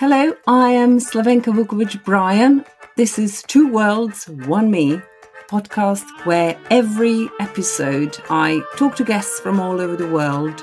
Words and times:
Hello, 0.00 0.34
I 0.48 0.70
am 0.70 0.98
Slavenka 0.98 1.52
Vukovic 1.54 2.02
Bryan. 2.02 2.64
This 2.96 3.16
is 3.16 3.44
Two 3.44 3.68
Worlds, 3.70 4.28
One 4.28 4.68
Me 4.68 5.00
podcast 5.48 6.04
where 6.26 6.58
every 6.68 7.30
episode 7.38 8.18
I 8.28 8.60
talk 8.76 8.96
to 8.96 9.04
guests 9.04 9.38
from 9.38 9.60
all 9.60 9.80
over 9.80 9.94
the 9.94 10.08
world 10.08 10.60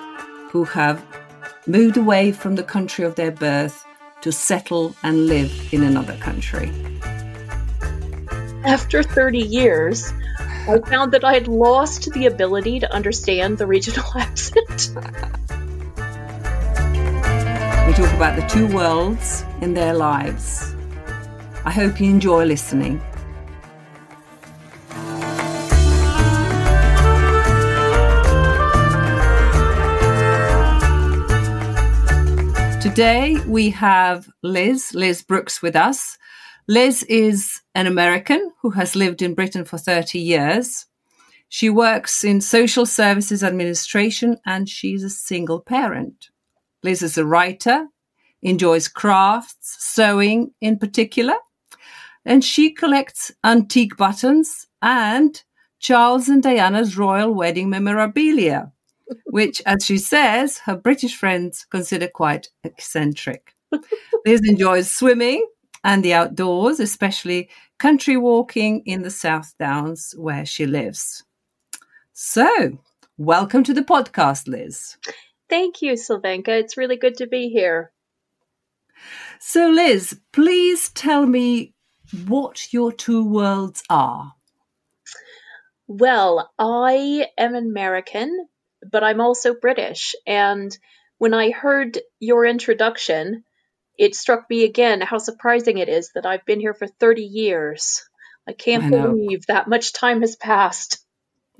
who 0.49 0.65
have 0.65 1.01
moved 1.65 1.95
away 1.95 2.33
from 2.33 2.55
the 2.55 2.63
country 2.63 3.05
of 3.05 3.15
their 3.15 3.31
birth 3.31 3.85
to 4.19 4.33
settle 4.33 4.95
and 5.01 5.27
live 5.27 5.51
in 5.71 5.83
another 5.83 6.17
country. 6.17 6.69
After 8.65 9.01
30 9.01 9.39
years, 9.39 10.11
I 10.67 10.79
found 10.79 11.13
that 11.13 11.23
I 11.23 11.35
had 11.35 11.47
lost 11.47 12.11
the 12.11 12.25
ability 12.25 12.81
to 12.81 12.93
understand 12.93 13.57
the 13.57 13.65
regional 13.65 14.05
accent. 14.15 14.91
We 17.91 17.97
talk 17.97 18.13
about 18.13 18.37
the 18.37 18.47
two 18.47 18.67
worlds 18.73 19.43
in 19.59 19.73
their 19.73 19.93
lives. 19.93 20.73
I 21.65 21.71
hope 21.71 21.99
you 21.99 22.09
enjoy 22.09 22.45
listening. 22.45 23.01
Today 32.79 33.35
we 33.45 33.71
have 33.71 34.29
Liz, 34.41 34.93
Liz 34.93 35.21
Brooks 35.21 35.61
with 35.61 35.75
us. 35.75 36.17
Liz 36.69 37.03
is 37.09 37.59
an 37.75 37.87
American 37.87 38.53
who 38.61 38.69
has 38.69 38.95
lived 38.95 39.21
in 39.21 39.33
Britain 39.33 39.65
for 39.65 39.77
30 39.77 40.17
years. 40.17 40.85
She 41.49 41.69
works 41.69 42.23
in 42.23 42.39
social 42.39 42.85
services 42.85 43.43
administration 43.43 44.37
and 44.45 44.69
she's 44.69 45.03
a 45.03 45.09
single 45.09 45.59
parent. 45.59 46.30
Liz 46.83 47.01
is 47.01 47.17
a 47.17 47.25
writer, 47.25 47.87
enjoys 48.41 48.87
crafts, 48.87 49.77
sewing 49.79 50.51
in 50.61 50.79
particular, 50.79 51.35
and 52.25 52.43
she 52.43 52.71
collects 52.71 53.31
antique 53.43 53.97
buttons 53.97 54.67
and 54.81 55.43
Charles 55.79 56.27
and 56.27 56.43
Diana's 56.43 56.97
royal 56.97 57.33
wedding 57.33 57.69
memorabilia 57.69 58.71
which, 59.25 59.61
as 59.65 59.85
she 59.85 59.97
says, 59.97 60.59
her 60.59 60.75
British 60.75 61.15
friends 61.15 61.65
consider 61.69 62.07
quite 62.07 62.49
eccentric. 62.63 63.53
Liz 64.25 64.41
enjoys 64.47 64.91
swimming 64.91 65.47
and 65.83 66.03
the 66.03 66.13
outdoors, 66.13 66.79
especially 66.79 67.49
country 67.79 68.17
walking 68.17 68.81
in 68.85 69.01
the 69.01 69.09
South 69.09 69.53
Downs 69.59 70.13
where 70.17 70.45
she 70.45 70.65
lives. 70.65 71.23
So, 72.13 72.79
welcome 73.17 73.63
to 73.63 73.73
the 73.73 73.83
podcast, 73.83 74.47
Liz. 74.47 74.97
Thank 75.51 75.81
you, 75.81 75.95
Slavenka. 75.95 76.47
It's 76.47 76.77
really 76.77 76.95
good 76.95 77.17
to 77.17 77.27
be 77.27 77.49
here. 77.49 77.91
So, 79.37 79.67
Liz, 79.67 80.17
please 80.31 80.89
tell 80.91 81.25
me 81.25 81.73
what 82.25 82.71
your 82.71 82.93
two 82.93 83.25
worlds 83.25 83.83
are. 83.89 84.33
Well, 85.89 86.49
I 86.57 87.27
am 87.37 87.53
American, 87.53 88.47
but 88.89 89.03
I'm 89.03 89.19
also 89.19 89.53
British. 89.53 90.15
And 90.25 90.71
when 91.17 91.33
I 91.33 91.51
heard 91.51 91.99
your 92.17 92.45
introduction, 92.45 93.43
it 93.97 94.15
struck 94.15 94.49
me 94.49 94.63
again 94.63 95.01
how 95.01 95.17
surprising 95.17 95.79
it 95.79 95.89
is 95.89 96.11
that 96.15 96.25
I've 96.25 96.45
been 96.45 96.61
here 96.61 96.73
for 96.73 96.87
30 96.87 97.23
years. 97.23 98.07
I 98.47 98.53
can't 98.53 98.85
I 98.85 98.89
believe 98.89 99.47
that 99.47 99.67
much 99.67 99.91
time 99.91 100.21
has 100.21 100.37
passed. 100.37 101.05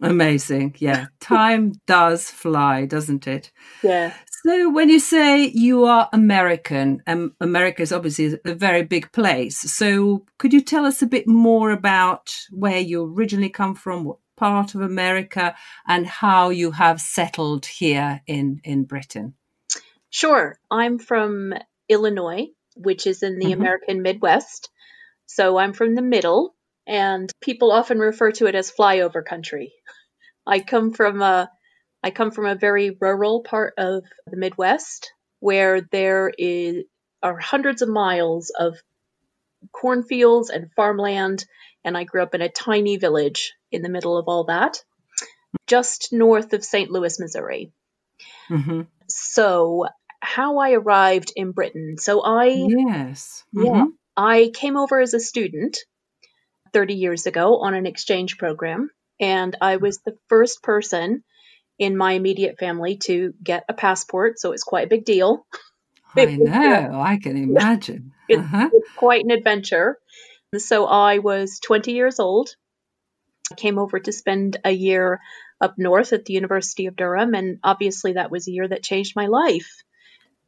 Amazing. 0.02 0.76
Yeah. 0.80 1.08
Time 1.20 1.74
does 1.86 2.30
fly, 2.30 2.86
doesn't 2.86 3.28
it? 3.28 3.52
Yeah. 3.84 4.14
So 4.44 4.72
when 4.72 4.90
you 4.90 5.00
say 5.00 5.46
you 5.46 5.86
are 5.86 6.10
American, 6.12 7.04
um, 7.06 7.36
America 7.40 7.84
is 7.84 7.92
obviously 7.92 8.40
a 8.44 8.56
very 8.56 8.84
big 8.84 9.11
place. 9.11 9.60
So 9.60 10.26
could 10.40 10.52
you 10.52 10.61
tell 10.61 10.86
us 10.86 11.02
a 11.02 11.08
bit 11.08 11.28
more 11.28 11.70
about 11.70 12.36
where 12.50 12.80
you 12.80 13.04
originally 13.04 13.50
come 13.50 13.76
from, 13.76 14.04
what 14.04 14.17
part 14.38 14.73
of 14.73 14.82
America 14.82 15.56
and 15.88 16.08
how 16.08 16.50
you 16.50 16.72
have 16.72 17.00
settled 17.00 17.67
here 17.67 18.22
in, 18.26 18.60
in 18.64 18.86
Britain? 18.86 19.36
Sure. 20.10 20.58
I'm 20.72 20.98
from 20.98 21.54
Illinois, 21.88 22.48
which 22.76 23.06
is 23.06 23.22
in 23.22 23.38
the 23.38 23.52
mm-hmm. 23.52 23.61
American 23.61 24.02
Midwest. 24.02 24.70
So 25.28 25.58
I'm 25.58 25.73
from 25.73 25.94
the 25.94 26.02
middle, 26.02 26.56
and 26.87 27.31
people 27.42 27.71
often 27.71 27.99
refer 27.99 28.31
to 28.31 28.47
it 28.47 28.55
as 28.55 28.71
flyover 28.71 29.23
country. 29.23 29.73
I 30.45 30.59
come 30.59 30.93
from 30.93 31.21
a 31.21 31.49
I 32.03 32.09
come 32.11 32.31
from 32.31 32.47
a 32.47 32.55
very 32.55 32.97
rural 32.99 33.43
part 33.43 33.75
of 33.77 34.03
the 34.25 34.37
Midwest 34.37 35.14
where 35.39 35.81
there 35.81 36.31
is 36.36 36.83
are 37.21 37.37
hundreds 37.37 37.81
of 37.81 37.89
miles 37.89 38.52
of 38.58 38.75
cornfields 39.71 40.49
and 40.49 40.71
farmland 40.75 41.45
and 41.83 41.97
I 41.97 42.03
grew 42.03 42.21
up 42.23 42.36
in 42.36 42.42
a 42.42 42.49
tiny 42.49 42.98
village 42.98 43.53
in 43.71 43.81
the 43.81 43.89
middle 43.89 44.17
of 44.17 44.27
all 44.27 44.45
that, 44.45 44.83
just 45.67 46.11
north 46.11 46.53
of 46.53 46.63
St. 46.63 46.92
Louis, 46.92 47.19
Missouri. 47.19 47.71
Mm-hmm. 48.49 48.81
So, 49.08 49.87
how 50.19 50.59
I 50.59 50.71
arrived 50.71 51.33
in 51.36 51.52
Britain. 51.52 51.98
So, 51.98 52.21
I. 52.21 52.48
Yes. 52.48 53.43
Mm-hmm. 53.55 53.65
Yeah. 53.65 53.86
I 54.15 54.52
came 54.53 54.77
over 54.77 54.99
as 54.99 55.13
a 55.13 55.19
student 55.19 55.77
30 56.73 56.93
years 56.95 57.26
ago 57.26 57.59
on 57.61 57.73
an 57.73 57.86
exchange 57.86 58.37
program, 58.37 58.89
and 59.20 59.55
I 59.61 59.77
was 59.77 59.99
the 59.99 60.17
first 60.30 60.64
person 60.64 61.23
in 61.80 61.98
my 61.98 62.14
immediate 62.14 62.59
family 62.59 62.98
to 62.98 63.33
get 63.43 63.65
a 63.70 63.73
passport. 63.73 64.39
So, 64.39 64.52
it's 64.52 64.64
quite 64.64 64.86
a 64.86 64.89
big 64.89 65.05
deal. 65.05 65.45
I 66.15 66.26
know, 66.36 67.02
I 67.02 67.17
can 67.17 67.37
imagine. 67.37 68.14
Uh-huh. 68.31 68.70
It's, 68.73 68.76
it's 68.76 68.95
quite 68.95 69.23
an 69.23 69.31
adventure. 69.31 69.98
So 70.58 70.86
I 70.86 71.20
was 71.20 71.60
20 71.60 71.93
years 71.93 72.20
old. 72.20 72.55
I 73.52 73.55
came 73.55 73.80
over 73.80 73.99
to 73.99 74.11
spend 74.11 74.58
a 74.65 74.71
year 74.71 75.20
up 75.61 75.76
north 75.77 76.14
at 76.14 76.26
the 76.26 76.33
University 76.33 76.87
of 76.87 76.95
Durham, 76.95 77.33
and 77.36 77.60
obviously 77.64 78.14
that 78.14 78.31
was 78.31 78.48
a 78.48 78.52
year 78.52 78.67
that 78.67 78.83
changed 78.83 79.15
my 79.15 79.27
life 79.27 79.83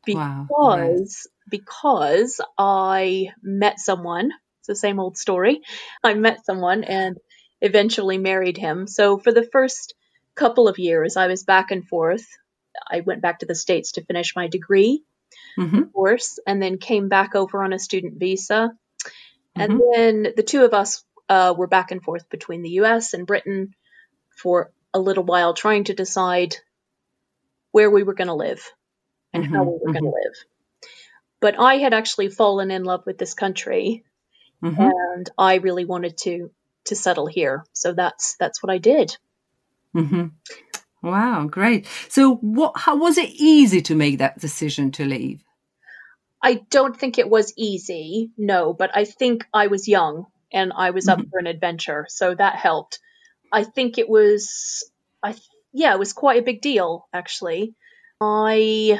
because 0.05 0.47
wow. 0.49 1.07
because 1.49 2.41
I 2.57 3.29
met 3.41 3.79
someone. 3.79 4.31
It's 4.63 4.67
the 4.67 4.75
same 4.75 4.99
old 4.99 5.17
story. 5.17 5.61
I 6.03 6.13
met 6.13 6.45
someone 6.45 6.83
and 6.83 7.17
eventually 7.61 8.17
married 8.17 8.57
him. 8.57 8.87
So 8.87 9.17
for 9.17 9.31
the 9.31 9.47
first 9.51 9.93
couple 10.35 10.67
of 10.67 10.79
years, 10.79 11.17
I 11.17 11.27
was 11.27 11.43
back 11.43 11.71
and 11.71 11.87
forth. 11.87 12.25
I 12.89 13.01
went 13.01 13.21
back 13.21 13.39
to 13.39 13.45
the 13.45 13.55
states 13.55 13.93
to 13.93 14.05
finish 14.05 14.35
my 14.35 14.47
degree, 14.47 15.03
mm-hmm. 15.59 15.77
of 15.77 15.93
course, 15.93 16.39
and 16.47 16.61
then 16.61 16.77
came 16.77 17.07
back 17.07 17.35
over 17.35 17.63
on 17.63 17.73
a 17.73 17.79
student 17.79 18.19
visa 18.19 18.71
and 19.55 19.73
mm-hmm. 19.73 20.23
then 20.23 20.33
the 20.35 20.43
two 20.43 20.63
of 20.63 20.73
us 20.73 21.03
uh, 21.29 21.53
were 21.55 21.67
back 21.67 21.91
and 21.91 22.01
forth 22.01 22.29
between 22.29 22.61
the 22.63 22.71
US 22.81 23.13
and 23.13 23.27
Britain 23.27 23.75
for 24.35 24.71
a 24.93 24.99
little 24.99 25.23
while, 25.23 25.53
trying 25.53 25.85
to 25.85 25.93
decide 25.93 26.55
where 27.71 27.89
we 27.89 28.03
were 28.03 28.13
going 28.13 28.27
to 28.27 28.33
live 28.33 28.71
and 29.31 29.43
mm-hmm. 29.43 29.55
how 29.55 29.63
we 29.63 29.71
were 29.71 29.77
mm-hmm. 29.77 29.91
going 29.91 30.03
to 30.03 30.09
live. 30.09 30.35
But 31.39 31.59
I 31.59 31.75
had 31.75 31.93
actually 31.93 32.29
fallen 32.29 32.71
in 32.71 32.83
love 32.83 33.05
with 33.05 33.17
this 33.17 33.33
country, 33.33 34.03
mm-hmm. 34.63 34.81
and 34.81 35.29
I 35.37 35.55
really 35.55 35.85
wanted 35.85 36.17
to 36.19 36.51
to 36.85 36.95
settle 36.95 37.27
here. 37.27 37.65
So 37.73 37.93
that's 37.93 38.35
that's 38.39 38.61
what 38.63 38.71
I 38.71 38.77
did. 38.77 39.17
Mm-hmm. 39.95 40.27
Wow, 41.03 41.47
great. 41.47 41.85
So, 42.07 42.35
what? 42.35 42.73
How 42.77 42.95
was 42.95 43.17
it 43.17 43.29
easy 43.29 43.81
to 43.83 43.95
make 43.95 44.19
that 44.19 44.39
decision 44.39 44.91
to 44.93 45.05
leave? 45.05 45.43
I 46.41 46.55
don't 46.69 46.97
think 46.97 47.17
it 47.17 47.29
was 47.29 47.53
easy, 47.57 48.31
no, 48.37 48.73
but 48.73 48.91
I 48.95 49.05
think 49.05 49.45
I 49.53 49.67
was 49.67 49.87
young 49.87 50.27
and 50.51 50.71
I 50.75 50.91
was 50.91 51.07
mm-hmm. 51.07 51.21
up 51.21 51.27
for 51.29 51.39
an 51.39 51.47
adventure, 51.47 52.05
so 52.09 52.33
that 52.33 52.55
helped. 52.55 52.99
I 53.51 53.63
think 53.63 53.97
it 53.97 54.09
was, 54.09 54.89
I 55.21 55.35
yeah, 55.73 55.93
it 55.93 55.99
was 55.99 56.13
quite 56.13 56.39
a 56.39 56.45
big 56.45 56.61
deal 56.61 57.07
actually. 57.13 57.75
I, 58.19 58.99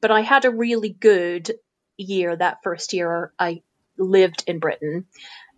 but 0.00 0.10
I 0.10 0.22
had 0.22 0.44
a 0.44 0.50
really 0.50 0.88
good 0.88 1.52
year 1.96 2.34
that 2.34 2.58
first 2.62 2.92
year 2.92 3.32
I 3.38 3.62
lived 3.98 4.44
in 4.46 4.58
Britain, 4.58 5.06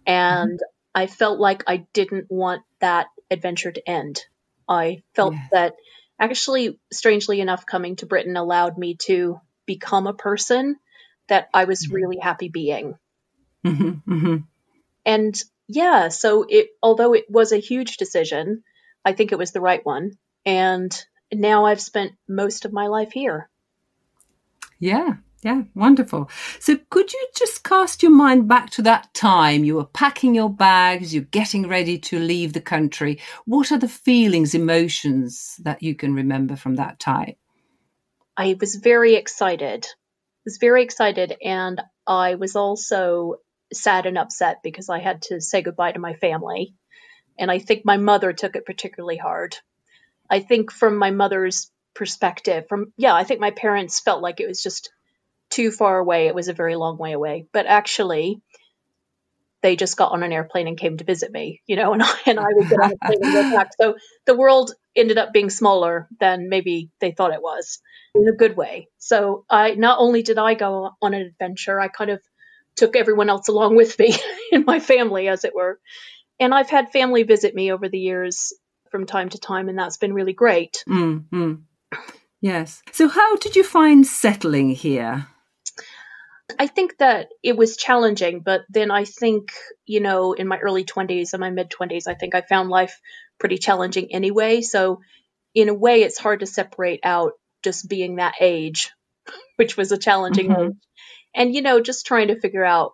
and 0.07 0.59
mm-hmm. 0.59 0.95
I 0.95 1.07
felt 1.07 1.41
like 1.41 1.65
I 1.67 1.87
didn't 1.93 2.27
want 2.31 2.63
that 2.81 3.07
adventure 3.31 3.73
to 3.73 3.89
end. 3.89 4.21
I 4.69 5.03
felt 5.15 5.35
yeah. 5.35 5.47
that 5.53 5.75
actually, 6.19 6.79
strangely 6.93 7.41
enough, 7.41 7.67
coming 7.67 7.97
to 7.97 8.07
Britain 8.07 8.37
allowed 8.37 8.79
me 8.79 8.97
to 9.07 9.41
become 9.67 10.07
a 10.07 10.15
person 10.15 10.77
that 11.29 11.49
I 11.53 11.65
was 11.65 11.85
mm-hmm. 11.85 11.95
really 11.95 12.19
happy 12.19 12.49
being. 12.49 12.95
Mm-hmm, 13.65 14.13
mm-hmm. 14.13 14.37
And 15.07 15.43
yeah, 15.69 16.09
so 16.09 16.45
it 16.49 16.69
although 16.83 17.15
it 17.15 17.25
was 17.31 17.53
a 17.53 17.59
huge 17.59 17.97
decision, 17.97 18.63
I 19.05 19.13
think 19.13 19.33
it 19.33 19.39
was 19.39 19.53
the 19.53 19.61
right 19.61 19.85
one. 19.85 20.13
And 20.45 20.95
now 21.33 21.65
I've 21.65 21.81
spent 21.81 22.13
most 22.29 22.65
of 22.65 22.73
my 22.73 22.89
life 22.89 23.13
here. 23.13 23.49
Yeah, 24.79 25.15
yeah, 25.45 25.63
wonderful. 25.75 26.31
So, 26.59 26.79
could 26.91 27.13
you 27.13 27.29
just 27.37 27.63
cast 27.63 28.03
your 28.03 28.13
mind 28.13 28.49
back 28.49 28.71
to 28.71 28.83
that 28.83 29.13
time? 29.15 29.65
You 29.65 29.77
were 29.77 29.85
packing 29.85 30.35
your 30.35 30.51
bags, 30.51 31.15
you're 31.15 31.25
getting 31.25 31.69
ready 31.69 31.99
to 31.99 32.19
leave 32.19 32.53
the 32.53 32.61
country. 32.61 33.21
What 33.45 33.71
are 33.71 33.79
the 33.79 33.89
feelings, 33.89 34.55
emotions 34.55 35.57
that 35.63 35.83
you 35.83 35.95
can 35.95 36.15
remember 36.15 36.57
from 36.57 36.77
that 36.77 36.99
time? 36.99 37.35
I 38.37 38.57
was 38.59 38.75
very 38.75 39.15
excited 39.15 39.87
I 40.45 40.51
was 40.51 40.59
very 40.59 40.83
excited, 40.83 41.35
and 41.43 41.81
I 42.07 42.35
was 42.35 42.55
also 42.55 43.37
sad 43.73 44.05
and 44.05 44.19
upset 44.19 44.59
because 44.63 44.91
I 44.91 44.99
had 44.99 45.23
to 45.23 45.41
say 45.41 45.63
goodbye 45.63 45.93
to 45.93 45.99
my 45.99 46.13
family. 46.13 46.75
And 47.39 47.51
I 47.51 47.61
think 47.61 47.87
my 47.87 47.97
mother 47.97 48.35
took 48.35 48.55
it 48.55 48.67
particularly 48.67 49.17
hard. 49.17 49.57
I 50.29 50.41
think 50.41 50.71
from 50.71 50.99
my 50.99 51.13
mother's 51.13 51.71
perspective, 51.95 52.67
from 52.69 52.93
yeah, 52.99 53.15
I 53.15 53.25
think 53.25 53.41
my 53.41 53.53
parents 53.53 54.01
felt 54.01 54.21
like 54.21 54.39
it 54.39 54.47
was 54.47 54.63
just 54.63 54.93
too 55.55 55.71
far 55.71 55.99
away. 55.99 56.27
It 56.27 56.35
was 56.35 56.49
a 56.49 56.53
very 56.53 56.75
long 56.75 56.99
way 56.99 57.13
away. 57.13 57.47
But 57.53 57.67
actually, 57.67 58.41
they 59.63 59.77
just 59.77 59.97
got 59.97 60.13
on 60.13 60.23
an 60.23 60.33
airplane 60.33 60.67
and 60.67 60.77
came 60.77 60.97
to 60.97 61.05
visit 61.05 61.31
me, 61.33 61.63
you 61.67 61.77
know, 61.77 61.93
and 61.95 62.03
I, 62.03 62.15
and 62.27 62.41
I 62.41 62.47
would 62.53 62.69
get 62.69 62.81
on 62.81 62.93
a 62.93 63.07
plane 63.07 63.19
and 63.23 63.33
go 63.33 63.57
back. 63.57 63.71
So 63.81 63.97
the 64.27 64.37
world 64.37 64.73
ended 64.97 65.17
up 65.17 65.33
being 65.33 65.51
smaller 65.51 66.09
than 66.21 66.49
maybe 66.49 66.91
they 67.01 67.13
thought 67.13 67.33
it 67.33 67.43
was 67.43 67.81
in 68.15 68.29
a 68.29 68.33
good 68.33 68.57
way. 68.57 68.89
So 68.99 69.45
I 69.49 69.75
not 69.75 69.99
only 70.01 70.23
did 70.23 70.39
I 70.39 70.55
go 70.55 70.91
on 71.01 71.15
an 71.15 71.23
adventure, 71.23 71.81
I 71.81 71.89
kind 71.89 72.11
of 72.11 72.21
took 72.77 72.97
everyone 72.97 73.31
else 73.31 73.49
along 73.49 73.77
with 73.77 73.99
me 73.99 74.15
in 74.53 74.65
my 74.65 74.81
family, 74.81 75.29
as 75.29 75.45
it 75.45 75.55
were. 75.55 75.79
And 76.41 76.53
I've 76.53 76.69
had 76.69 76.91
family 76.91 77.23
visit 77.23 77.55
me 77.55 77.73
over 77.73 77.89
the 77.89 77.99
years 77.99 78.53
from 78.91 79.07
time 79.07 79.29
to 79.31 79.39
time, 79.39 79.69
and 79.69 79.79
that's 79.79 79.99
been 79.99 80.13
really 80.13 80.33
great. 80.33 80.85
Mm-hmm. 80.89 81.55
Yes. 82.41 82.83
So, 82.93 83.09
how 83.09 83.37
did 83.37 83.57
you 83.57 83.65
find 83.65 84.07
settling 84.07 84.71
here? 84.71 85.29
I 86.59 86.67
think 86.67 86.99
that 86.99 87.29
it 87.43 87.57
was 87.57 87.77
challenging, 87.77 88.41
but 88.41 88.63
then 88.69 88.91
I 88.91 89.05
think, 89.05 89.53
you 89.87 90.01
know, 90.01 90.35
in 90.35 90.47
my 90.47 90.59
early 90.59 90.85
20s 90.85 91.33
and 91.33 91.41
my 91.41 91.51
mid 91.51 91.71
20s, 91.71 92.07
I 92.07 92.15
think 92.15 92.35
I 92.35 92.43
found 92.43 92.69
life 92.69 93.01
pretty 93.39 93.57
challenging 93.57 94.13
anyway. 94.13 94.61
So, 94.61 95.01
in 95.55 95.69
a 95.69 95.75
way, 95.75 96.03
it's 96.03 96.19
hard 96.19 96.41
to 96.41 96.47
separate 96.47 97.01
out 97.03 97.33
just 97.63 97.89
being 97.89 98.17
that 98.17 98.35
age, 98.41 98.91
which 99.57 99.77
was 99.77 99.91
a 99.93 99.99
challenging 99.99 100.51
mm-hmm. 100.51 100.69
age, 100.69 100.77
and, 101.35 101.55
you 101.55 101.63
know, 101.63 101.81
just 101.81 102.07
trying 102.07 102.29
to 102.29 102.41
figure 102.41 102.65
out 102.65 102.93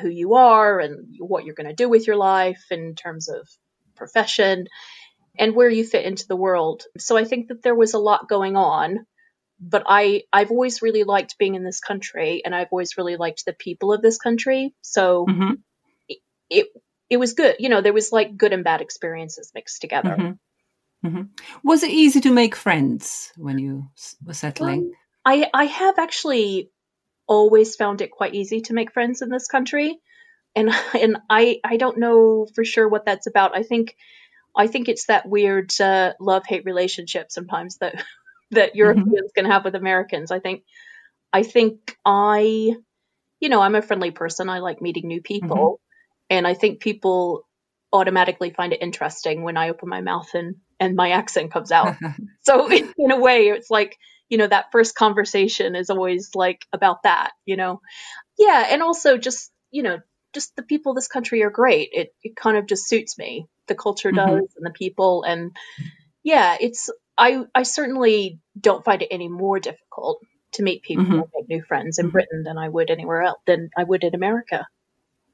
who 0.00 0.08
you 0.08 0.34
are 0.34 0.80
and 0.80 1.14
what 1.20 1.44
you're 1.44 1.54
going 1.54 1.68
to 1.68 1.74
do 1.74 1.88
with 1.88 2.06
your 2.06 2.16
life 2.16 2.64
in 2.70 2.96
terms 2.96 3.28
of 3.28 3.48
profession 3.94 4.66
and 5.38 5.54
where 5.54 5.70
you 5.70 5.84
fit 5.84 6.04
into 6.04 6.26
the 6.26 6.36
world. 6.36 6.82
So, 6.98 7.16
I 7.16 7.24
think 7.24 7.48
that 7.48 7.62
there 7.62 7.76
was 7.76 7.94
a 7.94 8.00
lot 8.00 8.28
going 8.28 8.56
on 8.56 9.06
but 9.58 9.84
I 9.86 10.22
I've 10.32 10.50
always 10.50 10.82
really 10.82 11.04
liked 11.04 11.38
being 11.38 11.54
in 11.54 11.64
this 11.64 11.80
country, 11.80 12.42
and 12.44 12.54
I've 12.54 12.68
always 12.70 12.96
really 12.96 13.16
liked 13.16 13.44
the 13.44 13.52
people 13.52 13.92
of 13.92 14.02
this 14.02 14.18
country. 14.18 14.74
So 14.82 15.26
mm-hmm. 15.26 15.52
it, 16.08 16.18
it, 16.50 16.66
it 17.08 17.16
was 17.16 17.34
good. 17.34 17.56
You 17.58 17.68
know, 17.68 17.80
there 17.80 17.92
was 17.92 18.12
like 18.12 18.36
good 18.36 18.52
and 18.52 18.64
bad 18.64 18.80
experiences 18.80 19.52
mixed 19.54 19.80
together. 19.80 20.16
Mm-hmm. 20.18 21.06
Mm-hmm. 21.06 21.22
Was 21.62 21.82
it 21.82 21.90
easy 21.90 22.20
to 22.22 22.32
make 22.32 22.56
friends 22.56 23.32
when 23.36 23.58
you 23.58 23.88
were 24.24 24.34
settling? 24.34 24.80
Um, 24.80 24.92
I 25.24 25.50
I 25.52 25.64
have 25.64 25.98
actually 25.98 26.70
always 27.26 27.76
found 27.76 28.00
it 28.00 28.10
quite 28.10 28.34
easy 28.34 28.60
to 28.62 28.74
make 28.74 28.92
friends 28.92 29.22
in 29.22 29.30
this 29.30 29.48
country, 29.48 29.98
and 30.54 30.70
and 31.00 31.18
I 31.30 31.60
I 31.64 31.76
don't 31.76 31.98
know 31.98 32.46
for 32.54 32.64
sure 32.64 32.88
what 32.88 33.06
that's 33.06 33.26
about. 33.26 33.56
I 33.56 33.62
think. 33.62 33.96
I 34.58 34.68
think 34.68 34.88
it's 34.88 35.04
that 35.08 35.28
weird 35.28 35.70
uh, 35.82 36.14
love 36.18 36.46
hate 36.46 36.64
relationship 36.64 37.30
sometimes 37.30 37.76
that 37.76 38.02
that 38.52 38.70
mm-hmm. 38.70 38.78
Europeans 38.78 39.10
mm-hmm. 39.10 39.42
can 39.42 39.50
have 39.50 39.64
with 39.64 39.74
Americans. 39.74 40.30
I 40.30 40.40
think 40.40 40.62
I 41.32 41.42
think 41.42 41.96
I 42.04 42.76
you 43.40 43.48
know, 43.48 43.60
I'm 43.60 43.74
a 43.74 43.82
friendly 43.82 44.10
person. 44.10 44.48
I 44.48 44.60
like 44.60 44.80
meeting 44.80 45.06
new 45.06 45.20
people. 45.20 45.56
Mm-hmm. 45.56 46.36
And 46.36 46.46
I 46.46 46.54
think 46.54 46.80
people 46.80 47.46
automatically 47.92 48.50
find 48.50 48.72
it 48.72 48.82
interesting 48.82 49.42
when 49.42 49.56
I 49.56 49.70
open 49.70 49.88
my 49.88 50.00
mouth 50.00 50.28
and 50.34 50.56
and 50.78 50.96
my 50.96 51.10
accent 51.10 51.52
comes 51.52 51.72
out. 51.72 51.96
so 52.42 52.70
in, 52.70 52.92
in 52.98 53.10
a 53.10 53.20
way 53.20 53.48
it's 53.48 53.70
like, 53.70 53.96
you 54.28 54.38
know, 54.38 54.46
that 54.46 54.72
first 54.72 54.94
conversation 54.94 55.76
is 55.76 55.90
always 55.90 56.30
like 56.34 56.66
about 56.72 57.04
that, 57.04 57.32
you 57.44 57.56
know. 57.56 57.80
Yeah, 58.38 58.66
and 58.70 58.82
also 58.82 59.16
just, 59.16 59.50
you 59.70 59.82
know, 59.82 60.00
just 60.34 60.54
the 60.56 60.62
people 60.62 60.92
of 60.92 60.96
this 60.96 61.08
country 61.08 61.42
are 61.42 61.50
great. 61.50 61.90
It 61.92 62.14
it 62.22 62.36
kind 62.36 62.56
of 62.56 62.66
just 62.66 62.88
suits 62.88 63.16
me. 63.16 63.46
The 63.68 63.74
culture 63.74 64.10
mm-hmm. 64.10 64.16
does 64.16 64.42
mm-hmm. 64.42 64.56
and 64.56 64.66
the 64.66 64.70
people 64.70 65.22
and 65.22 65.56
yeah, 66.24 66.56
it's 66.60 66.90
I 67.18 67.44
I 67.54 67.62
certainly 67.62 68.40
don't 68.58 68.84
find 68.84 69.02
it 69.02 69.08
any 69.10 69.28
more 69.28 69.58
difficult 69.58 70.20
to 70.52 70.62
meet 70.62 70.82
people 70.82 71.04
mm-hmm. 71.04 71.12
and 71.14 71.30
make 71.34 71.48
new 71.48 71.62
friends 71.62 71.98
in 71.98 72.06
mm-hmm. 72.06 72.12
Britain 72.12 72.42
than 72.44 72.58
I 72.58 72.68
would 72.68 72.90
anywhere 72.90 73.22
else 73.22 73.40
than 73.46 73.70
I 73.76 73.84
would 73.84 74.04
in 74.04 74.14
America. 74.14 74.66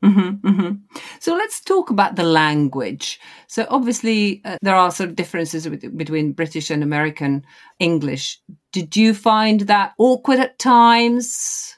Mm-hmm, 0.03 0.49
mm-hmm. 0.49 0.97
So 1.21 1.35
let's 1.35 1.61
talk 1.61 1.91
about 1.91 2.17
the 2.17 2.25
language. 2.25 3.21
So 3.47 3.67
obviously 3.71 4.43
uh, 4.45 4.57
there 4.61 4.75
are 4.75 4.91
sort 4.91 5.11
of 5.11 5.17
differences 5.17 5.69
with, 5.69 5.97
between 5.97 6.33
British 6.33 6.71
and 6.71 6.83
American 6.83 7.45
English. 7.79 8.41
Did 8.73 8.97
you 8.97 9.15
find 9.15 9.61
that 9.61 9.93
awkward 9.99 10.41
at 10.41 10.59
times? 10.59 11.77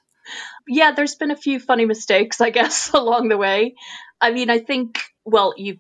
Yeah, 0.67 0.93
there's 0.93 1.17
been 1.17 1.33
a 1.33 1.37
few 1.37 1.61
funny 1.61 1.85
mistakes, 1.85 2.41
I 2.41 2.49
guess, 2.49 2.91
along 2.95 3.29
the 3.29 3.37
way. 3.37 3.75
I 4.23 4.33
mean, 4.33 4.49
I 4.49 4.59
think 4.59 5.01
well, 5.27 5.55
you 5.57 5.79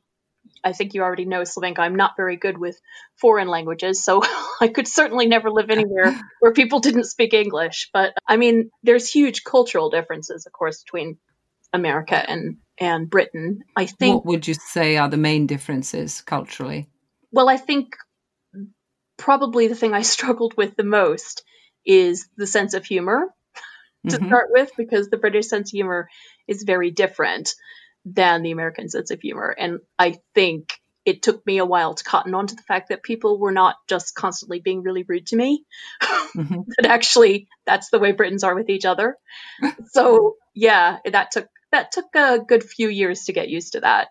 I 0.65 0.73
think 0.73 0.95
you 0.95 1.03
already 1.03 1.27
know, 1.27 1.43
Slavenka, 1.43 1.81
I'm 1.81 1.97
not 1.97 2.17
very 2.17 2.37
good 2.37 2.57
with 2.57 2.81
foreign 3.17 3.49
languages, 3.49 4.03
so 4.03 4.23
I 4.61 4.69
could 4.69 4.89
certainly 4.89 5.27
never 5.27 5.51
live 5.51 5.71
anywhere 5.71 6.19
where 6.41 6.53
people 6.53 6.81
didn't 6.81 7.05
speak 7.05 7.35
English. 7.35 7.91
But 7.93 8.15
I 8.27 8.37
mean, 8.37 8.71
there's 8.83 9.11
huge 9.11 9.45
cultural 9.45 9.91
differences, 9.91 10.47
of 10.47 10.53
course, 10.53 10.83
between 10.83 11.19
America 11.73 12.17
and 12.17 12.57
and 12.79 13.11
Britain. 13.11 13.61
I 13.77 13.87
think. 13.87 14.17
What 14.17 14.27
would 14.27 14.49
you 14.49 14.55
say 14.55 14.97
are 14.97 15.09
the 15.09 15.17
main 15.17 15.47
differences 15.47 16.23
culturally? 16.23 16.89
Well, 17.31 17.49
I 17.49 17.59
think 17.59 17.97
probably 19.19 19.69
the 19.69 19.75
thing 19.75 19.93
I 19.93 20.03
struggled 20.15 20.57
with 20.57 20.77
the 20.77 20.85
most 20.85 21.45
is 21.85 22.29
the 22.37 22.47
sense 22.47 22.75
of 22.75 22.85
humor 22.85 23.29
to 24.09 24.17
mm-hmm. 24.17 24.27
start 24.27 24.49
with, 24.51 24.71
because 24.77 25.09
the 25.09 25.17
British 25.17 25.49
sense 25.49 25.71
of 25.71 25.77
humor 25.77 26.09
is 26.47 26.63
very 26.63 26.91
different 26.91 27.55
than 28.05 28.43
the 28.43 28.51
American 28.51 28.89
sense 28.89 29.11
of 29.11 29.21
humor. 29.21 29.55
And 29.57 29.81
I 29.99 30.19
think 30.35 30.75
it 31.05 31.23
took 31.23 31.45
me 31.47 31.59
a 31.59 31.67
while 31.67 31.95
to 31.95 32.05
cotton 32.05 32.35
on 32.35 32.47
to 32.47 32.55
the 32.55 32.63
fact 32.63 32.89
that 32.89 33.03
people 33.03 33.39
were 33.39 33.53
not 33.53 33.77
just 33.89 34.15
constantly 34.15 34.61
being 34.61 34.83
really 34.83 35.05
rude 35.07 35.27
to 35.29 35.37
me, 35.37 35.65
mm-hmm. 36.03 36.61
that 36.79 36.87
actually 36.87 37.49
that's 37.67 37.91
the 37.91 37.99
way 37.99 38.13
Britons 38.13 38.45
are 38.45 38.55
with 38.55 38.71
each 38.71 38.85
other. 38.85 39.17
so 39.93 40.37
yeah, 40.55 40.99
that 41.05 41.31
took 41.31 41.49
that 41.73 41.93
took 41.93 42.07
a 42.15 42.39
good 42.39 42.63
few 42.63 42.89
years 42.89 43.25
to 43.25 43.33
get 43.33 43.49
used 43.49 43.73
to 43.73 43.81
that. 43.81 44.09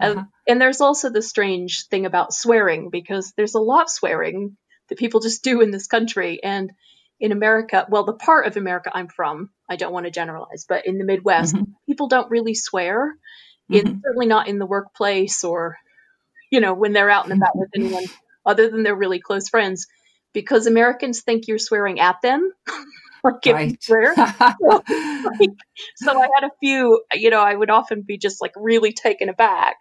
Uh-huh. 0.00 0.10
And, 0.10 0.26
and 0.46 0.60
there's 0.60 0.80
also 0.80 1.10
the 1.10 1.22
strange 1.22 1.86
thing 1.86 2.06
about 2.06 2.32
swearing 2.32 2.90
because 2.90 3.32
there's 3.36 3.54
a 3.54 3.60
lot 3.60 3.84
of 3.84 3.90
swearing 3.90 4.56
that 4.88 4.98
people 4.98 5.20
just 5.20 5.42
do 5.42 5.60
in 5.60 5.70
this 5.70 5.86
country. 5.86 6.42
And 6.42 6.72
in 7.20 7.32
America, 7.32 7.86
well, 7.88 8.04
the 8.04 8.12
part 8.12 8.46
of 8.46 8.56
America 8.56 8.90
I'm 8.92 9.08
from, 9.08 9.50
I 9.68 9.76
don't 9.76 9.92
want 9.92 10.06
to 10.06 10.10
generalize, 10.10 10.66
but 10.68 10.86
in 10.86 10.98
the 10.98 11.04
Midwest, 11.04 11.54
mm-hmm. 11.54 11.72
people 11.86 12.08
don't 12.08 12.30
really 12.30 12.54
swear. 12.54 13.16
Mm-hmm. 13.70 13.74
It's 13.74 14.02
certainly 14.02 14.26
not 14.26 14.48
in 14.48 14.58
the 14.58 14.66
workplace 14.66 15.44
or, 15.44 15.76
you 16.50 16.60
know, 16.60 16.74
when 16.74 16.92
they're 16.92 17.10
out 17.10 17.24
and 17.24 17.34
about 17.34 17.56
with 17.56 17.70
anyone 17.74 18.04
other 18.44 18.68
than 18.68 18.82
their 18.82 18.96
really 18.96 19.20
close 19.20 19.48
friends, 19.48 19.86
because 20.32 20.66
Americans 20.66 21.22
think 21.22 21.46
you're 21.46 21.58
swearing 21.58 22.00
at 22.00 22.16
them. 22.22 22.52
like 23.24 23.46
right. 23.46 23.82
swear. 23.82 24.14
so, 24.16 24.82
like, 25.38 25.50
so 25.96 26.20
I 26.20 26.28
had 26.34 26.44
a 26.44 26.50
few, 26.60 27.02
you 27.14 27.30
know, 27.30 27.40
I 27.40 27.54
would 27.54 27.70
often 27.70 28.02
be 28.02 28.18
just 28.18 28.40
like 28.40 28.52
really 28.56 28.92
taken 28.92 29.28
aback 29.28 29.76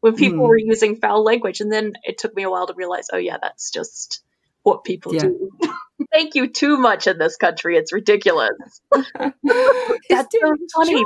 when 0.00 0.16
people 0.16 0.44
mm. 0.44 0.48
were 0.48 0.58
using 0.58 0.96
foul 0.96 1.22
language. 1.22 1.60
And 1.60 1.70
then 1.70 1.92
it 2.04 2.18
took 2.18 2.34
me 2.34 2.42
a 2.42 2.50
while 2.50 2.66
to 2.66 2.74
realize, 2.74 3.08
oh, 3.12 3.18
yeah, 3.18 3.36
that's 3.40 3.70
just 3.70 4.22
what 4.62 4.84
people 4.84 5.14
yeah. 5.14 5.22
do. 5.22 5.52
Thank 6.12 6.34
you 6.34 6.48
too 6.48 6.76
much 6.76 7.06
in 7.06 7.18
this 7.18 7.36
country. 7.36 7.76
It's 7.76 7.92
ridiculous. 7.92 8.50
That's 8.92 10.36
so 10.40 10.56
funny. 10.74 11.04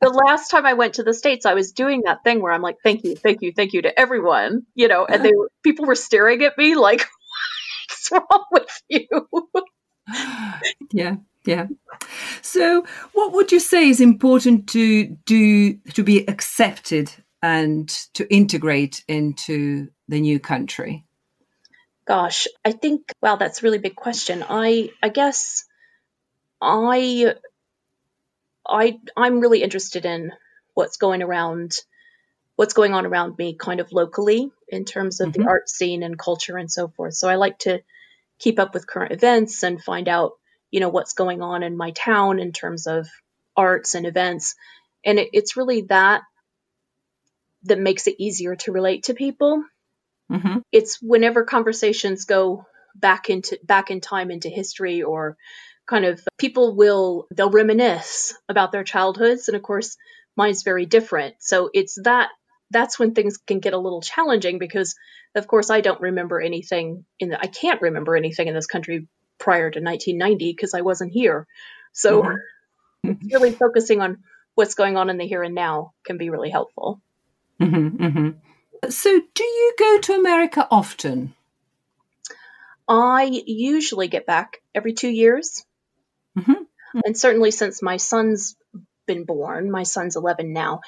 The 0.00 0.10
last 0.10 0.50
time 0.50 0.66
I 0.66 0.74
went 0.74 0.94
to 0.94 1.02
the 1.02 1.14
States, 1.14 1.46
I 1.46 1.54
was 1.54 1.72
doing 1.72 2.02
that 2.04 2.24
thing 2.24 2.42
where 2.42 2.52
I'm 2.52 2.62
like, 2.62 2.76
thank 2.82 3.04
you, 3.04 3.14
thank 3.16 3.42
you, 3.42 3.52
thank 3.52 3.72
you 3.72 3.82
to 3.82 3.98
everyone, 3.98 4.62
you 4.74 4.88
know, 4.88 5.06
and 5.06 5.24
they 5.24 5.32
were, 5.32 5.50
people 5.62 5.86
were 5.86 5.94
staring 5.94 6.42
at 6.42 6.58
me 6.58 6.74
like, 6.74 7.00
what's 7.88 8.10
wrong 8.12 8.44
with 8.52 8.82
you? 8.88 9.08
yeah, 10.92 11.16
yeah. 11.44 11.66
So, 12.42 12.84
what 13.12 13.32
would 13.32 13.52
you 13.52 13.60
say 13.60 13.88
is 13.88 14.00
important 14.00 14.68
to 14.70 15.16
do 15.26 15.74
to 15.94 16.02
be 16.02 16.26
accepted 16.28 17.12
and 17.42 17.88
to 18.14 18.32
integrate 18.32 19.04
into 19.08 19.88
the 20.08 20.20
new 20.20 20.40
country? 20.40 21.04
Gosh, 22.08 22.48
I 22.64 22.72
think 22.72 23.12
wow, 23.20 23.36
that's 23.36 23.60
a 23.60 23.64
really 23.64 23.78
big 23.78 23.94
question. 23.94 24.42
I 24.48 24.88
I 25.02 25.10
guess 25.10 25.66
I 26.58 27.34
I 28.66 28.98
I'm 29.14 29.40
really 29.40 29.62
interested 29.62 30.06
in 30.06 30.32
what's 30.72 30.96
going 30.96 31.22
around 31.22 31.76
what's 32.56 32.72
going 32.72 32.94
on 32.94 33.04
around 33.04 33.36
me 33.36 33.54
kind 33.54 33.78
of 33.78 33.92
locally 33.92 34.50
in 34.68 34.86
terms 34.86 35.20
of 35.20 35.28
mm-hmm. 35.28 35.42
the 35.42 35.48
art 35.48 35.68
scene 35.68 36.02
and 36.02 36.18
culture 36.18 36.56
and 36.56 36.72
so 36.72 36.88
forth. 36.88 37.12
So 37.12 37.28
I 37.28 37.34
like 37.34 37.58
to 37.60 37.82
keep 38.38 38.58
up 38.58 38.72
with 38.72 38.86
current 38.86 39.12
events 39.12 39.62
and 39.62 39.82
find 39.82 40.08
out, 40.08 40.32
you 40.70 40.80
know, 40.80 40.88
what's 40.88 41.12
going 41.12 41.42
on 41.42 41.62
in 41.62 41.76
my 41.76 41.90
town 41.90 42.40
in 42.40 42.52
terms 42.52 42.86
of 42.86 43.06
arts 43.54 43.94
and 43.94 44.06
events. 44.06 44.54
And 45.04 45.18
it, 45.18 45.28
it's 45.34 45.58
really 45.58 45.82
that 45.82 46.22
that 47.64 47.78
makes 47.78 48.06
it 48.06 48.16
easier 48.18 48.56
to 48.56 48.72
relate 48.72 49.04
to 49.04 49.14
people 49.14 49.62
Mm-hmm. 50.30 50.58
It's 50.72 51.00
whenever 51.00 51.44
conversations 51.44 52.24
go 52.24 52.66
back 52.94 53.30
into 53.30 53.58
back 53.62 53.90
in 53.90 54.00
time 54.00 54.30
into 54.30 54.48
history 54.48 55.02
or 55.02 55.36
kind 55.86 56.04
of 56.04 56.20
people 56.36 56.76
will 56.76 57.26
they'll 57.34 57.50
reminisce 57.50 58.34
about 58.48 58.72
their 58.72 58.84
childhoods 58.84 59.48
and 59.48 59.56
of 59.56 59.62
course 59.62 59.96
mine's 60.36 60.62
very 60.62 60.86
different 60.86 61.36
so 61.38 61.70
it's 61.72 61.98
that 62.04 62.28
that's 62.70 62.98
when 62.98 63.14
things 63.14 63.38
can 63.38 63.60
get 63.60 63.72
a 63.72 63.78
little 63.78 64.02
challenging 64.02 64.58
because 64.58 64.94
of 65.34 65.46
course 65.46 65.70
i 65.70 65.80
don't 65.80 66.00
remember 66.00 66.40
anything 66.40 67.04
in 67.18 67.30
the, 67.30 67.40
i 67.40 67.46
can't 67.46 67.80
remember 67.80 68.16
anything 68.16 68.48
in 68.48 68.54
this 68.54 68.66
country 68.66 69.06
prior 69.38 69.70
to 69.70 69.80
1990 69.80 70.52
because 70.52 70.74
i 70.74 70.82
wasn't 70.82 71.12
here 71.12 71.46
so 71.92 72.22
mm-hmm. 72.22 73.12
really 73.32 73.52
focusing 73.52 74.00
on 74.00 74.18
what's 74.54 74.74
going 74.74 74.96
on 74.96 75.08
in 75.08 75.16
the 75.16 75.26
here 75.26 75.42
and 75.42 75.54
now 75.54 75.92
can 76.04 76.18
be 76.18 76.30
really 76.30 76.50
helpful 76.50 77.00
mm-hmm, 77.60 78.04
mm-hmm. 78.04 78.28
So 78.88 79.20
do 79.34 79.44
you 79.44 79.74
go 79.78 79.98
to 79.98 80.14
america 80.14 80.66
often 80.70 81.34
i 82.88 83.42
usually 83.46 84.08
get 84.08 84.26
back 84.26 84.62
every 84.74 84.92
two 84.92 85.08
years 85.08 85.64
Mm-hmm. 86.38 87.00
And 87.04 87.16
certainly 87.16 87.50
since 87.50 87.82
my 87.82 87.96
son's 87.96 88.56
been 89.06 89.24
born, 89.24 89.70
my 89.70 89.82
son's 89.82 90.16
11 90.16 90.52
now, 90.52 90.80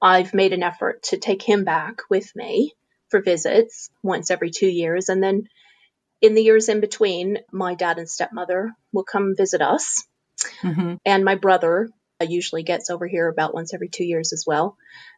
I've 0.00 0.34
made 0.34 0.52
an 0.52 0.62
effort 0.62 1.02
to 1.04 1.16
take 1.16 1.42
him 1.42 1.64
back 1.64 2.02
with 2.10 2.34
me 2.36 2.74
for 3.08 3.20
visits 3.20 3.90
once 4.02 4.30
every 4.30 4.50
two 4.50 4.68
years. 4.68 5.08
And 5.08 5.22
then 5.22 5.48
in 6.20 6.34
the 6.34 6.42
years 6.42 6.68
in 6.68 6.80
between, 6.80 7.38
my 7.52 7.74
dad 7.74 7.98
and 7.98 8.08
stepmother 8.08 8.72
will 8.92 9.04
come 9.04 9.34
visit 9.36 9.62
us. 9.62 10.04
Mm-hmm. 10.62 10.94
And 11.04 11.24
my 11.24 11.36
brother 11.36 11.90
usually 12.20 12.64
gets 12.64 12.90
over 12.90 13.06
here 13.06 13.28
about 13.28 13.54
once 13.54 13.72
every 13.72 13.88
two 13.88 14.04
years 14.04 14.32
as 14.32 14.44
well. 14.46 14.76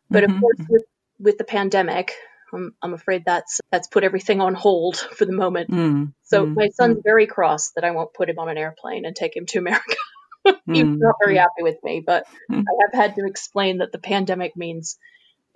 But 0.08 0.24
mm-hmm. 0.24 0.34
of 0.34 0.40
course, 0.40 0.58
with, 0.68 0.82
with 1.20 1.38
the 1.38 1.44
pandemic, 1.44 2.14
I'm, 2.52 2.74
I'm, 2.82 2.94
afraid 2.94 3.24
that's 3.24 3.60
that's 3.70 3.88
put 3.88 4.04
everything 4.04 4.40
on 4.40 4.54
hold 4.54 4.96
for 5.16 5.24
the 5.24 5.32
moment. 5.32 5.70
Mm, 5.70 6.12
so 6.22 6.46
mm, 6.46 6.54
my 6.54 6.68
son's 6.70 6.98
mm. 6.98 7.04
very 7.04 7.26
cross 7.26 7.72
that 7.72 7.84
I 7.84 7.90
won't 7.92 8.14
put 8.14 8.28
him 8.28 8.38
on 8.38 8.48
an 8.48 8.58
airplane 8.58 9.04
and 9.04 9.14
take 9.14 9.36
him 9.36 9.46
to 9.46 9.58
America. 9.58 9.96
He's 10.44 10.84
mm, 10.84 10.98
not 10.98 11.16
very 11.22 11.36
mm. 11.36 11.40
happy 11.40 11.62
with 11.62 11.76
me, 11.82 12.02
but 12.04 12.26
mm. 12.50 12.60
I 12.60 12.72
have 12.82 12.94
had 12.94 13.14
to 13.16 13.26
explain 13.26 13.78
that 13.78 13.92
the 13.92 13.98
pandemic 13.98 14.56
means 14.56 14.98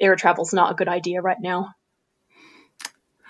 air 0.01 0.15
travel's 0.17 0.53
not 0.53 0.71
a 0.71 0.75
good 0.75 0.89
idea 0.89 1.23
right 1.23 1.41
now. 1.41 1.75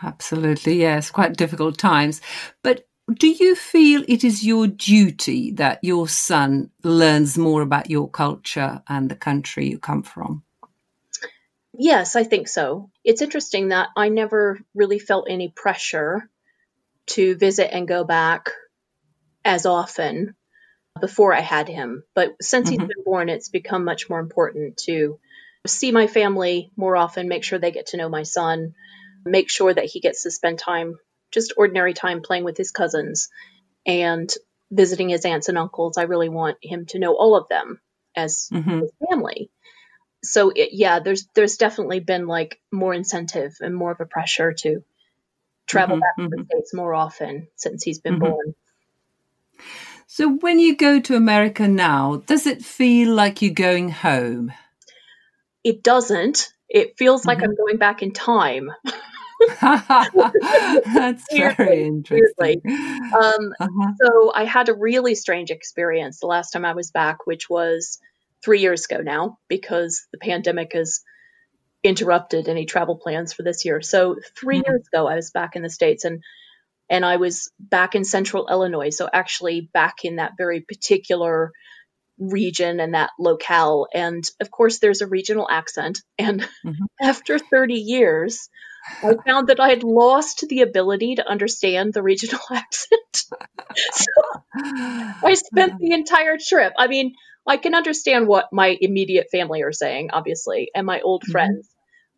Absolutely, 0.02 0.80
yes, 0.80 1.10
quite 1.10 1.36
difficult 1.36 1.78
times. 1.78 2.20
But 2.62 2.86
do 3.12 3.28
you 3.28 3.54
feel 3.54 4.02
it 4.08 4.24
is 4.24 4.44
your 4.44 4.66
duty 4.66 5.52
that 5.52 5.78
your 5.82 6.08
son 6.08 6.70
learns 6.82 7.38
more 7.38 7.62
about 7.62 7.90
your 7.90 8.08
culture 8.08 8.82
and 8.88 9.08
the 9.10 9.16
country 9.16 9.68
you 9.68 9.78
come 9.78 10.02
from? 10.02 10.42
Yes, 11.76 12.16
I 12.16 12.24
think 12.24 12.48
so. 12.48 12.90
It's 13.04 13.22
interesting 13.22 13.68
that 13.68 13.88
I 13.96 14.08
never 14.08 14.60
really 14.74 14.98
felt 14.98 15.26
any 15.28 15.48
pressure 15.48 16.28
to 17.06 17.36
visit 17.36 17.74
and 17.74 17.88
go 17.88 18.04
back 18.04 18.50
as 19.44 19.66
often 19.66 20.34
before 21.00 21.34
I 21.34 21.40
had 21.40 21.68
him. 21.68 22.04
But 22.14 22.36
since 22.40 22.70
mm-hmm. 22.70 22.80
he's 22.80 22.88
been 22.88 23.04
born, 23.04 23.28
it's 23.28 23.48
become 23.48 23.84
much 23.84 24.08
more 24.08 24.20
important 24.20 24.76
to 24.84 25.18
see 25.66 25.92
my 25.92 26.06
family 26.06 26.70
more 26.76 26.96
often, 26.96 27.28
make 27.28 27.44
sure 27.44 27.58
they 27.58 27.72
get 27.72 27.86
to 27.86 27.96
know 27.96 28.08
my 28.08 28.22
son, 28.22 28.74
make 29.24 29.50
sure 29.50 29.72
that 29.72 29.86
he 29.86 30.00
gets 30.00 30.22
to 30.22 30.30
spend 30.30 30.58
time, 30.58 30.98
just 31.32 31.54
ordinary 31.56 31.94
time 31.94 32.22
playing 32.22 32.44
with 32.44 32.56
his 32.56 32.70
cousins 32.70 33.28
and 33.86 34.32
visiting 34.70 35.08
his 35.08 35.24
aunts 35.24 35.48
and 35.48 35.58
uncles. 35.58 35.98
I 35.98 36.02
really 36.02 36.28
want 36.28 36.58
him 36.62 36.86
to 36.86 36.98
know 36.98 37.14
all 37.14 37.36
of 37.36 37.48
them 37.48 37.80
as 38.16 38.48
mm-hmm. 38.52 38.80
his 38.80 38.92
family 39.10 39.50
so 40.24 40.50
it, 40.50 40.70
yeah, 40.72 41.00
there's 41.00 41.26
there's 41.34 41.56
definitely 41.56 42.00
been 42.00 42.26
like 42.26 42.60
more 42.72 42.94
incentive 42.94 43.56
and 43.60 43.74
more 43.74 43.92
of 43.92 44.00
a 44.00 44.06
pressure 44.06 44.52
to 44.52 44.82
travel 45.66 45.96
mm-hmm, 45.96 46.00
back 46.00 46.16
to 46.16 46.28
the 46.28 46.42
mm-hmm. 46.42 46.46
states 46.46 46.74
more 46.74 46.94
often 46.94 47.48
since 47.56 47.82
he's 47.82 48.00
been 48.00 48.14
mm-hmm. 48.14 48.30
born. 48.30 48.54
So 50.06 50.28
when 50.28 50.58
you 50.58 50.76
go 50.76 51.00
to 51.00 51.16
America 51.16 51.66
now, 51.66 52.22
does 52.26 52.46
it 52.46 52.64
feel 52.64 53.14
like 53.14 53.42
you're 53.42 53.54
going 53.54 53.88
home? 53.88 54.52
It 55.62 55.82
doesn't. 55.82 56.52
It 56.68 56.98
feels 56.98 57.24
like 57.24 57.38
I'm 57.38 57.50
mm-hmm. 57.50 57.64
going 57.64 57.78
back 57.78 58.02
in 58.02 58.12
time. 58.12 58.70
That's 59.60 61.24
very 61.32 61.84
interesting. 61.84 62.62
Um, 62.66 63.52
uh-huh. 63.60 63.92
So 64.02 64.32
I 64.34 64.44
had 64.44 64.68
a 64.68 64.74
really 64.74 65.14
strange 65.14 65.50
experience 65.50 66.20
the 66.20 66.26
last 66.26 66.50
time 66.50 66.64
I 66.64 66.72
was 66.72 66.90
back, 66.90 67.26
which 67.26 67.50
was 67.50 67.98
three 68.44 68.60
years 68.60 68.84
ago 68.84 69.00
now 69.00 69.38
because 69.48 70.06
the 70.12 70.18
pandemic 70.18 70.72
has 70.74 71.00
interrupted 71.82 72.48
any 72.48 72.66
travel 72.66 72.96
plans 72.96 73.32
for 73.32 73.42
this 73.42 73.64
year. 73.64 73.80
So 73.80 74.16
3 74.36 74.56
mm-hmm. 74.56 74.70
years 74.70 74.86
ago, 74.92 75.06
I 75.06 75.16
was 75.16 75.30
back 75.30 75.56
in 75.56 75.62
the 75.62 75.70
states 75.70 76.04
and 76.04 76.22
and 76.90 77.04
I 77.04 77.16
was 77.16 77.50
back 77.58 77.94
in 77.94 78.04
central 78.04 78.46
Illinois. 78.48 78.90
So 78.90 79.08
actually 79.10 79.62
back 79.72 80.04
in 80.04 80.16
that 80.16 80.32
very 80.36 80.60
particular 80.60 81.52
region 82.18 82.78
and 82.78 82.94
that 82.94 83.10
locale. 83.18 83.86
And 83.92 84.22
of 84.40 84.50
course, 84.50 84.78
there's 84.78 85.00
a 85.00 85.06
regional 85.06 85.48
accent. 85.50 86.00
And 86.18 86.42
mm-hmm. 86.42 86.84
after 87.02 87.38
30 87.38 87.74
years, 87.74 88.48
I 89.02 89.14
found 89.26 89.48
that 89.48 89.60
I 89.60 89.70
had 89.70 89.82
lost 89.82 90.44
the 90.48 90.60
ability 90.60 91.16
to 91.16 91.28
understand 91.28 91.94
the 91.94 92.02
regional 92.02 92.40
accent. 92.50 93.00
so 93.92 94.12
I 94.52 95.34
spent 95.34 95.78
the 95.78 95.92
entire 95.92 96.36
trip. 96.38 96.74
I 96.78 96.86
mean, 96.86 97.14
I 97.46 97.56
can 97.56 97.74
understand 97.74 98.26
what 98.26 98.52
my 98.52 98.76
immediate 98.80 99.28
family 99.30 99.62
are 99.62 99.72
saying, 99.72 100.10
obviously, 100.12 100.70
and 100.74 100.86
my 100.86 101.00
old 101.00 101.22
mm-hmm. 101.22 101.32
friends. 101.32 101.68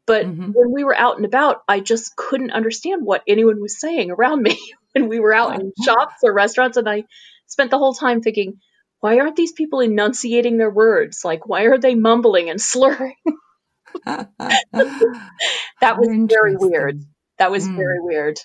But 0.06 0.26
mm-hmm. 0.26 0.52
when 0.52 0.72
we 0.72 0.84
were 0.84 0.96
out 0.96 1.16
and 1.16 1.26
about, 1.26 1.62
I 1.68 1.80
just 1.80 2.14
couldn't 2.14 2.52
understand 2.52 3.04
what 3.04 3.24
anyone 3.26 3.60
was 3.60 3.80
saying 3.80 4.12
around 4.12 4.42
me 4.42 4.56
when 4.94 5.08
we 5.08 5.18
were 5.18 5.34
out 5.34 5.60
in 5.60 5.72
shops 5.84 6.22
or 6.22 6.32
restaurants. 6.32 6.76
And 6.76 6.88
I 6.88 7.04
spent 7.46 7.70
the 7.70 7.78
whole 7.78 7.94
time 7.94 8.22
thinking, 8.22 8.60
why 9.00 9.18
aren't 9.18 9.36
these 9.36 9.52
people 9.52 9.80
enunciating 9.80 10.58
their 10.58 10.70
words? 10.70 11.24
Like, 11.24 11.46
why 11.46 11.64
are 11.64 11.78
they 11.78 11.94
mumbling 11.94 12.50
and 12.50 12.60
slurring? 12.72 13.16
that 14.04 14.30
was 15.98 16.28
very 16.30 16.56
weird. 16.56 17.02
That 17.38 17.50
was 17.50 17.68
mm. 17.68 17.76
very 17.76 18.00
weird. 18.00 18.38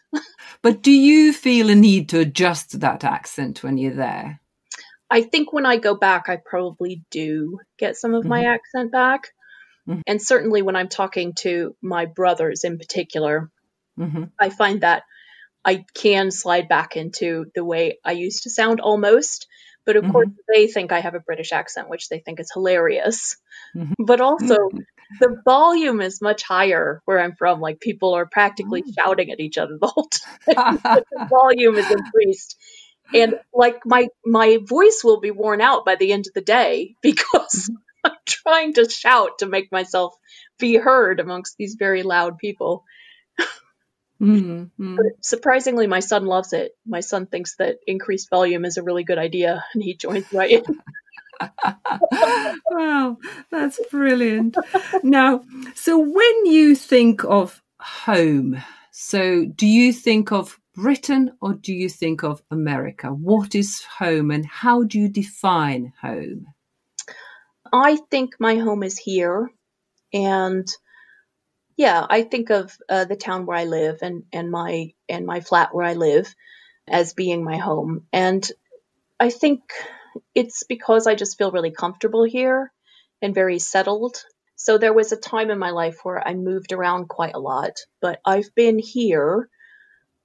but 0.61 0.81
do 0.81 0.91
you 0.91 1.31
feel 1.31 1.69
a 1.69 1.75
need 1.75 2.09
to 2.09 2.19
adjust 2.19 2.79
that 2.79 3.03
accent 3.03 3.63
when 3.63 3.77
you're 3.77 3.93
there? 3.93 4.40
I 5.11 5.21
think 5.21 5.51
when 5.51 5.65
I 5.65 5.75
go 5.75 5.93
back, 5.93 6.29
I 6.29 6.37
probably 6.37 7.03
do 7.11 7.59
get 7.77 7.97
some 7.97 8.13
of 8.13 8.21
mm-hmm. 8.21 8.29
my 8.29 8.45
accent 8.45 8.93
back. 8.93 9.27
Mm-hmm. 9.87 10.01
And 10.07 10.21
certainly 10.21 10.61
when 10.61 10.77
I'm 10.77 10.87
talking 10.87 11.33
to 11.39 11.75
my 11.81 12.05
brothers 12.05 12.63
in 12.63 12.77
particular, 12.77 13.51
mm-hmm. 13.99 14.25
I 14.39 14.49
find 14.49 14.81
that 14.81 15.03
I 15.65 15.85
can 15.93 16.31
slide 16.31 16.69
back 16.69 16.95
into 16.95 17.47
the 17.53 17.65
way 17.65 17.99
I 18.05 18.13
used 18.13 18.43
to 18.43 18.49
sound 18.49 18.79
almost. 18.79 19.47
But 19.85 19.97
of 19.97 20.09
course, 20.11 20.27
mm-hmm. 20.27 20.53
they 20.53 20.67
think 20.67 20.91
I 20.91 21.01
have 21.01 21.15
a 21.15 21.19
British 21.19 21.51
accent, 21.51 21.89
which 21.89 22.07
they 22.07 22.19
think 22.19 22.39
is 22.39 22.51
hilarious. 22.53 23.35
Mm-hmm. 23.75 24.05
But 24.05 24.21
also, 24.21 24.55
the 25.19 25.41
volume 25.43 25.99
is 26.01 26.21
much 26.21 26.43
higher 26.43 27.01
where 27.05 27.19
I'm 27.19 27.35
from. 27.35 27.59
Like 27.59 27.79
people 27.81 28.13
are 28.13 28.27
practically 28.27 28.83
oh. 28.87 28.91
shouting 28.97 29.31
at 29.31 29.39
each 29.39 29.57
other 29.57 29.77
the 29.79 29.87
whole 29.87 30.07
time. 30.47 30.77
the 30.83 31.27
volume 31.29 31.75
is 31.75 31.89
increased 31.91 32.57
and 33.13 33.35
like 33.53 33.85
my 33.85 34.07
my 34.25 34.57
voice 34.63 35.01
will 35.03 35.19
be 35.19 35.31
worn 35.31 35.61
out 35.61 35.85
by 35.85 35.95
the 35.95 36.11
end 36.11 36.27
of 36.27 36.33
the 36.33 36.41
day 36.41 36.95
because 37.01 37.69
mm-hmm. 37.69 37.75
I'm 38.03 38.17
trying 38.25 38.73
to 38.75 38.89
shout 38.89 39.39
to 39.39 39.45
make 39.45 39.71
myself 39.71 40.15
be 40.57 40.75
heard 40.75 41.19
amongst 41.19 41.55
these 41.57 41.75
very 41.77 42.03
loud 42.03 42.37
people. 42.37 42.83
Mm-hmm. 44.21 44.95
But 44.97 45.05
surprisingly, 45.21 45.87
my 45.87 45.99
son 45.99 46.25
loves 46.25 46.53
it. 46.53 46.73
My 46.85 46.99
son 46.99 47.25
thinks 47.25 47.55
that 47.55 47.77
increased 47.87 48.29
volume 48.29 48.65
is 48.65 48.77
a 48.77 48.83
really 48.83 49.03
good 49.03 49.17
idea, 49.17 49.63
and 49.73 49.81
he 49.81 49.95
joins 49.95 50.31
right 50.31 50.51
in. 50.67 50.79
wow, 52.69 53.17
that's 53.49 53.79
brilliant. 53.89 54.57
now, 55.01 55.43
so 55.73 55.97
when 55.97 56.45
you 56.45 56.75
think 56.75 57.23
of 57.23 57.63
home, 57.79 58.61
so 58.91 59.45
do 59.45 59.65
you 59.65 59.91
think 59.91 60.31
of 60.31 60.59
Britain 60.75 61.31
or 61.41 61.53
do 61.53 61.73
you 61.73 61.89
think 61.89 62.23
of 62.23 62.41
America? 62.49 63.07
What 63.07 63.55
is 63.55 63.83
home 63.83 64.31
and 64.31 64.45
how 64.45 64.83
do 64.83 64.99
you 64.99 65.09
define 65.09 65.93
home? 66.01 66.47
I 67.73 67.97
think 68.09 68.35
my 68.39 68.55
home 68.55 68.83
is 68.83 68.97
here. 68.97 69.51
And 70.13 70.67
yeah, 71.77 72.05
I 72.09 72.23
think 72.23 72.49
of 72.49 72.77
uh, 72.89 73.05
the 73.05 73.15
town 73.15 73.45
where 73.45 73.57
I 73.57 73.65
live 73.65 73.99
and, 74.01 74.23
and 74.31 74.51
my 74.51 74.93
and 75.07 75.25
my 75.25 75.39
flat 75.41 75.73
where 75.73 75.85
I 75.85 75.93
live 75.93 76.33
as 76.87 77.13
being 77.13 77.43
my 77.43 77.57
home. 77.57 78.07
And 78.11 78.47
I 79.19 79.29
think 79.29 79.61
it's 80.35 80.63
because 80.63 81.07
I 81.07 81.15
just 81.15 81.37
feel 81.37 81.51
really 81.51 81.71
comfortable 81.71 82.23
here 82.23 82.71
and 83.21 83.33
very 83.33 83.59
settled. 83.59 84.17
So 84.55 84.77
there 84.77 84.93
was 84.93 85.11
a 85.11 85.17
time 85.17 85.49
in 85.49 85.59
my 85.59 85.71
life 85.71 85.99
where 86.03 86.25
I 86.25 86.33
moved 86.33 86.71
around 86.71 87.07
quite 87.07 87.33
a 87.33 87.39
lot, 87.39 87.71
but 88.01 88.19
I've 88.25 88.53
been 88.55 88.77
here 88.77 89.49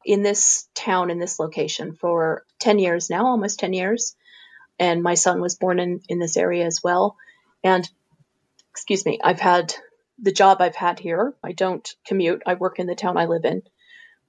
in 0.07 0.23
this 0.23 0.69
town, 0.75 1.11
in 1.11 1.19
this 1.19 1.41
location 1.41 1.93
for 1.93 2.45
10 2.61 2.79
years 2.79 3.11
now, 3.11 3.27
almost 3.27 3.59
10 3.59 3.73
years. 3.73 4.15
And 4.79 5.03
my 5.03 5.15
son 5.15 5.41
was 5.41 5.57
born 5.57 5.81
in, 5.81 6.01
in 6.09 6.21
this 6.21 6.37
area 6.37 6.65
as 6.65 6.81
well. 6.83 7.17
And 7.65 7.89
excuse 8.71 9.05
me, 9.05 9.19
I've 9.23 9.41
had 9.41 9.75
the 10.19 10.33
job 10.33 10.59
I've 10.61 10.77
had 10.77 11.01
here. 11.01 11.35
I 11.43 11.53
don't 11.53 11.87
commute. 12.07 12.43
I 12.47 12.55
work 12.55 12.79
in 12.79 12.87
the 12.87 12.95
town 12.95 13.19
I 13.19 13.27
live 13.27 13.45
in 13.45 13.63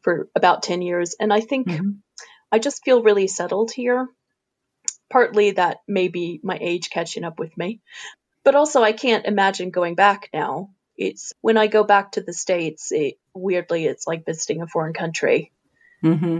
for 0.01 0.29
about 0.35 0.63
10 0.63 0.81
years. 0.81 1.15
And 1.19 1.31
I 1.31 1.41
think 1.41 1.67
mm-hmm. 1.67 1.91
I 2.51 2.59
just 2.59 2.83
feel 2.83 3.03
really 3.03 3.27
settled 3.27 3.71
here. 3.71 4.07
partly 5.09 5.51
that 5.51 5.77
may 5.87 6.07
be 6.07 6.39
my 6.43 6.57
age 6.59 6.89
catching 6.89 7.23
up 7.23 7.39
with 7.39 7.55
me. 7.57 7.81
But 8.43 8.55
also, 8.55 8.81
I 8.81 8.93
can't 8.93 9.25
imagine 9.25 9.71
going 9.71 9.95
back 9.95 10.29
now. 10.33 10.71
It's 10.95 11.33
when 11.41 11.57
I 11.57 11.67
go 11.67 11.83
back 11.83 12.13
to 12.13 12.21
the 12.21 12.33
States, 12.33 12.91
it, 12.91 13.19
weirdly, 13.33 13.85
it's 13.85 14.07
like 14.07 14.25
visiting 14.25 14.61
a 14.61 14.67
foreign 14.67 14.93
country. 14.93 15.51
Mm-hmm. 16.03 16.39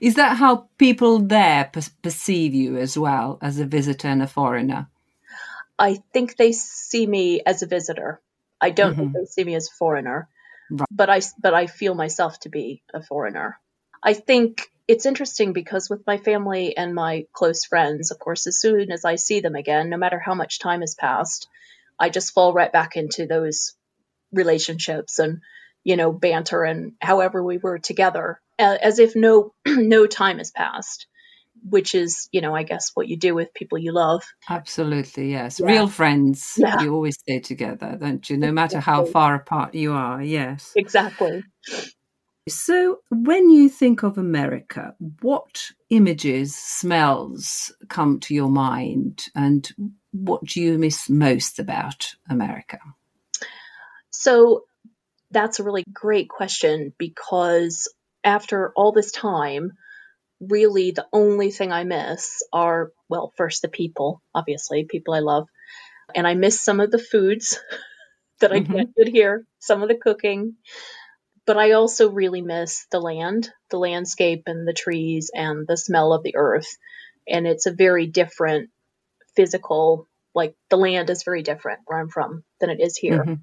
Is 0.00 0.14
that 0.14 0.36
how 0.36 0.68
people 0.78 1.18
there 1.20 1.68
per- 1.72 1.82
perceive 2.02 2.54
you 2.54 2.76
as 2.76 2.96
well, 2.96 3.38
as 3.42 3.58
a 3.58 3.64
visitor 3.64 4.08
and 4.08 4.22
a 4.22 4.26
foreigner? 4.26 4.88
I 5.78 6.02
think 6.12 6.36
they 6.36 6.52
see 6.52 7.06
me 7.06 7.42
as 7.44 7.62
a 7.62 7.66
visitor. 7.66 8.20
I 8.60 8.70
don't 8.70 8.92
mm-hmm. 8.92 9.00
think 9.00 9.12
they 9.12 9.24
see 9.26 9.44
me 9.44 9.54
as 9.56 9.68
a 9.68 9.76
foreigner, 9.76 10.28
right. 10.70 10.88
but 10.90 11.10
I 11.10 11.20
but 11.40 11.54
I 11.54 11.66
feel 11.66 11.94
myself 11.94 12.38
to 12.40 12.48
be 12.48 12.82
a 12.92 13.02
foreigner. 13.02 13.58
I 14.02 14.14
think 14.14 14.70
it's 14.86 15.06
interesting 15.06 15.52
because 15.52 15.90
with 15.90 16.06
my 16.06 16.18
family 16.18 16.76
and 16.76 16.94
my 16.94 17.26
close 17.32 17.64
friends, 17.64 18.10
of 18.10 18.18
course, 18.18 18.46
as 18.46 18.60
soon 18.60 18.92
as 18.92 19.04
I 19.04 19.16
see 19.16 19.40
them 19.40 19.54
again, 19.54 19.90
no 19.90 19.96
matter 19.96 20.18
how 20.18 20.34
much 20.34 20.58
time 20.58 20.80
has 20.80 20.94
passed, 20.94 21.48
I 21.98 22.10
just 22.10 22.32
fall 22.32 22.52
right 22.52 22.72
back 22.72 22.96
into 22.96 23.26
those 23.26 23.74
relationships 24.32 25.18
and 25.18 25.40
you 25.82 25.96
know 25.96 26.12
banter 26.12 26.64
and 26.64 26.92
however 27.00 27.42
we 27.42 27.58
were 27.58 27.78
together 27.78 28.40
as 28.58 28.98
if 28.98 29.16
no 29.16 29.52
no 29.66 30.06
time 30.06 30.38
has 30.38 30.50
passed 30.50 31.06
which 31.68 31.94
is 31.94 32.28
you 32.30 32.40
know 32.40 32.54
i 32.54 32.62
guess 32.62 32.90
what 32.94 33.08
you 33.08 33.16
do 33.16 33.34
with 33.34 33.54
people 33.54 33.78
you 33.78 33.92
love. 33.92 34.22
Absolutely 34.48 35.30
yes. 35.30 35.60
Yeah. 35.60 35.66
real 35.66 35.88
friends 35.88 36.54
yeah. 36.56 36.82
you 36.82 36.94
always 36.94 37.18
stay 37.18 37.40
together 37.40 37.96
don't 37.98 38.28
you? 38.28 38.36
No 38.36 38.52
matter 38.52 38.80
how 38.80 39.04
far 39.06 39.34
apart 39.34 39.74
you 39.74 39.92
are 39.92 40.22
yes. 40.22 40.72
Exactly. 40.76 41.42
So 42.46 42.98
when 43.10 43.48
you 43.48 43.70
think 43.70 44.02
of 44.02 44.18
america 44.18 44.94
what 45.22 45.70
images 45.90 46.54
smells 46.54 47.74
come 47.88 48.20
to 48.20 48.34
your 48.34 48.50
mind 48.50 49.24
and 49.34 49.68
what 50.12 50.44
do 50.44 50.60
you 50.60 50.78
miss 50.78 51.08
most 51.08 51.58
about 51.58 52.14
america? 52.28 52.78
So 54.10 54.64
that's 55.30 55.58
a 55.58 55.64
really 55.64 55.84
great 55.92 56.28
question 56.28 56.92
because 56.98 57.88
after 58.24 58.72
all 58.74 58.92
this 58.92 59.12
time, 59.12 59.72
really 60.40 60.90
the 60.90 61.06
only 61.12 61.50
thing 61.50 61.72
I 61.72 61.84
miss 61.84 62.42
are, 62.52 62.90
well, 63.08 63.32
first 63.36 63.62
the 63.62 63.68
people, 63.68 64.22
obviously, 64.34 64.84
people 64.84 65.14
I 65.14 65.20
love. 65.20 65.48
And 66.14 66.26
I 66.26 66.34
miss 66.34 66.62
some 66.62 66.80
of 66.80 66.90
the 66.90 66.98
foods 66.98 67.58
that 68.40 68.52
I 68.52 68.60
mm-hmm. 68.60 68.82
get 68.96 69.08
here, 69.08 69.46
some 69.58 69.82
of 69.82 69.88
the 69.88 69.94
cooking. 69.96 70.56
But 71.46 71.58
I 71.58 71.72
also 71.72 72.10
really 72.10 72.40
miss 72.40 72.86
the 72.90 73.00
land, 73.00 73.50
the 73.70 73.78
landscape 73.78 74.44
and 74.46 74.66
the 74.66 74.72
trees 74.72 75.30
and 75.34 75.66
the 75.66 75.76
smell 75.76 76.12
of 76.12 76.22
the 76.22 76.36
earth. 76.36 76.68
And 77.28 77.46
it's 77.46 77.66
a 77.66 77.72
very 77.72 78.06
different 78.06 78.70
physical, 79.36 80.08
like 80.34 80.54
the 80.70 80.78
land 80.78 81.10
is 81.10 81.22
very 81.22 81.42
different 81.42 81.80
where 81.84 81.98
I'm 81.98 82.08
from 82.08 82.44
than 82.60 82.70
it 82.70 82.80
is 82.80 82.96
here. 82.96 83.20
Mm-hmm. 83.20 83.34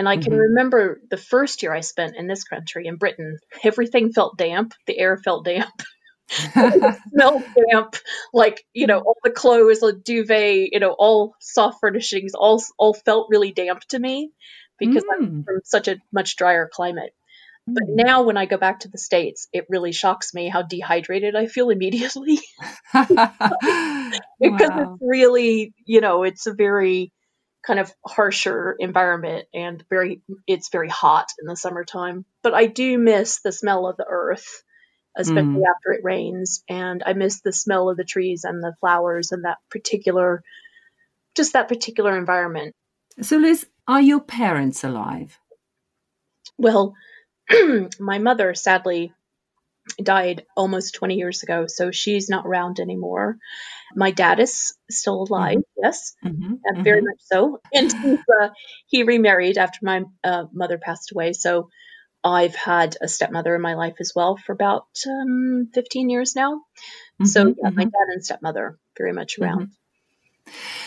And 0.00 0.08
I 0.08 0.16
can 0.16 0.32
mm-hmm. 0.32 0.40
remember 0.40 0.98
the 1.10 1.18
first 1.18 1.62
year 1.62 1.74
I 1.74 1.80
spent 1.80 2.16
in 2.16 2.26
this 2.26 2.44
country, 2.44 2.86
in 2.86 2.96
Britain, 2.96 3.36
everything 3.62 4.14
felt 4.14 4.38
damp. 4.38 4.72
The 4.86 4.98
air 4.98 5.18
felt 5.18 5.44
damp. 5.44 5.74
smelled 6.30 7.42
damp. 7.70 7.96
Like, 8.32 8.64
you 8.72 8.86
know, 8.86 9.00
all 9.00 9.18
the 9.22 9.28
clothes, 9.28 9.80
the 9.80 9.92
duvet, 9.92 10.72
you 10.72 10.80
know, 10.80 10.96
all 10.98 11.34
soft 11.38 11.80
furnishings, 11.82 12.32
all, 12.32 12.64
all 12.78 12.94
felt 12.94 13.26
really 13.28 13.52
damp 13.52 13.82
to 13.90 13.98
me 13.98 14.30
because 14.78 15.04
mm. 15.04 15.16
I'm 15.18 15.44
from 15.44 15.60
such 15.64 15.86
a 15.86 15.98
much 16.10 16.36
drier 16.36 16.66
climate. 16.72 17.12
But 17.66 17.82
mm. 17.82 18.02
now 18.02 18.22
when 18.22 18.38
I 18.38 18.46
go 18.46 18.56
back 18.56 18.80
to 18.80 18.88
the 18.88 18.96
States, 18.96 19.48
it 19.52 19.66
really 19.68 19.92
shocks 19.92 20.32
me 20.32 20.48
how 20.48 20.62
dehydrated 20.62 21.36
I 21.36 21.44
feel 21.44 21.68
immediately. 21.76 22.38
because 22.94 23.10
wow. 23.10 24.94
it's 24.94 25.02
really, 25.02 25.74
you 25.84 26.00
know, 26.00 26.22
it's 26.22 26.46
a 26.46 26.54
very 26.54 27.12
kind 27.66 27.78
of 27.78 27.92
harsher 28.04 28.74
environment 28.78 29.46
and 29.52 29.84
very 29.90 30.22
it's 30.46 30.70
very 30.70 30.88
hot 30.88 31.28
in 31.40 31.46
the 31.46 31.56
summertime. 31.56 32.24
But 32.42 32.54
I 32.54 32.66
do 32.66 32.98
miss 32.98 33.40
the 33.40 33.52
smell 33.52 33.86
of 33.86 33.96
the 33.96 34.06
earth, 34.08 34.62
especially 35.16 35.42
mm. 35.42 35.68
after 35.68 35.92
it 35.92 36.04
rains, 36.04 36.62
and 36.68 37.02
I 37.04 37.12
miss 37.12 37.40
the 37.40 37.52
smell 37.52 37.90
of 37.90 37.96
the 37.96 38.04
trees 38.04 38.44
and 38.44 38.62
the 38.62 38.74
flowers 38.80 39.32
and 39.32 39.44
that 39.44 39.58
particular 39.70 40.42
just 41.36 41.52
that 41.52 41.68
particular 41.68 42.16
environment. 42.16 42.74
So 43.20 43.36
Liz, 43.36 43.66
are 43.86 44.00
your 44.00 44.20
parents 44.20 44.82
alive? 44.82 45.38
Well, 46.58 46.94
my 48.00 48.18
mother 48.18 48.54
sadly 48.54 49.12
died 50.02 50.44
almost 50.56 50.94
20 50.94 51.16
years 51.16 51.42
ago, 51.42 51.66
so 51.66 51.90
she's 51.90 52.28
not 52.28 52.46
around 52.46 52.80
anymore. 52.80 53.36
My 53.94 54.10
dad 54.10 54.40
is 54.40 54.74
still 54.90 55.22
alive, 55.22 55.58
mm-hmm. 55.58 55.82
yes, 55.82 56.14
mm-hmm. 56.24 56.54
Uh, 56.54 56.82
very 56.82 57.00
mm-hmm. 57.00 57.06
much 57.06 57.20
so. 57.20 57.60
And 57.72 57.92
uh, 58.42 58.50
he 58.86 59.02
remarried 59.02 59.58
after 59.58 59.78
my 59.82 60.02
uh, 60.22 60.44
mother 60.52 60.78
passed 60.78 61.12
away. 61.12 61.32
So 61.32 61.70
I've 62.22 62.54
had 62.54 62.96
a 63.00 63.08
stepmother 63.08 63.54
in 63.54 63.62
my 63.62 63.74
life 63.74 63.96
as 64.00 64.12
well 64.14 64.36
for 64.36 64.52
about 64.52 64.86
um, 65.08 65.70
15 65.74 66.10
years 66.10 66.36
now. 66.36 66.60
So 67.24 67.44
mm-hmm. 67.44 67.60
yeah, 67.62 67.70
my 67.70 67.82
mm-hmm. 67.82 67.90
dad 67.90 68.12
and 68.12 68.24
stepmother 68.24 68.78
very 68.96 69.12
much 69.12 69.34
mm-hmm. 69.34 69.44
around. 69.44 69.70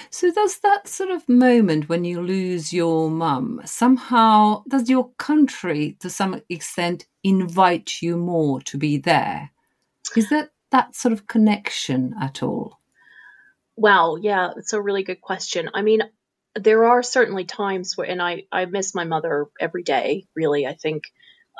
So 0.10 0.32
does 0.32 0.60
that 0.60 0.88
sort 0.88 1.10
of 1.10 1.28
moment 1.28 1.90
when 1.90 2.04
you 2.04 2.22
lose 2.22 2.74
your 2.74 3.10
mum 3.10 3.62
somehow 3.66 4.64
does 4.68 4.90
your 4.90 5.10
country 5.18 5.98
to 6.00 6.10
some 6.10 6.42
extent 6.50 7.06
invite 7.24 8.02
you 8.02 8.18
more 8.18 8.62
to 8.62 8.78
be 8.78 8.98
there? 8.98 9.52
Is 10.16 10.30
that 10.30 10.52
that 10.72 10.96
sort 10.96 11.14
of 11.14 11.28
connection 11.28 12.16
at 12.22 12.44
all? 12.44 12.80
Wow, 13.76 14.18
yeah, 14.18 14.52
it's 14.58 14.74
a 14.74 14.82
really 14.82 15.04
good 15.04 15.22
question. 15.22 15.70
I 15.74 15.82
mean, 15.82 16.02
there 16.56 16.86
are 16.86 17.02
certainly 17.02 17.46
times 17.46 17.98
where, 17.98 18.08
and 18.08 18.22
I, 18.22 18.44
I 18.52 18.66
miss 18.66 18.94
my 18.94 19.04
mother 19.04 19.48
every 19.60 19.84
day, 19.84 20.28
really. 20.36 20.68
I 20.68 20.74
think 20.74 21.06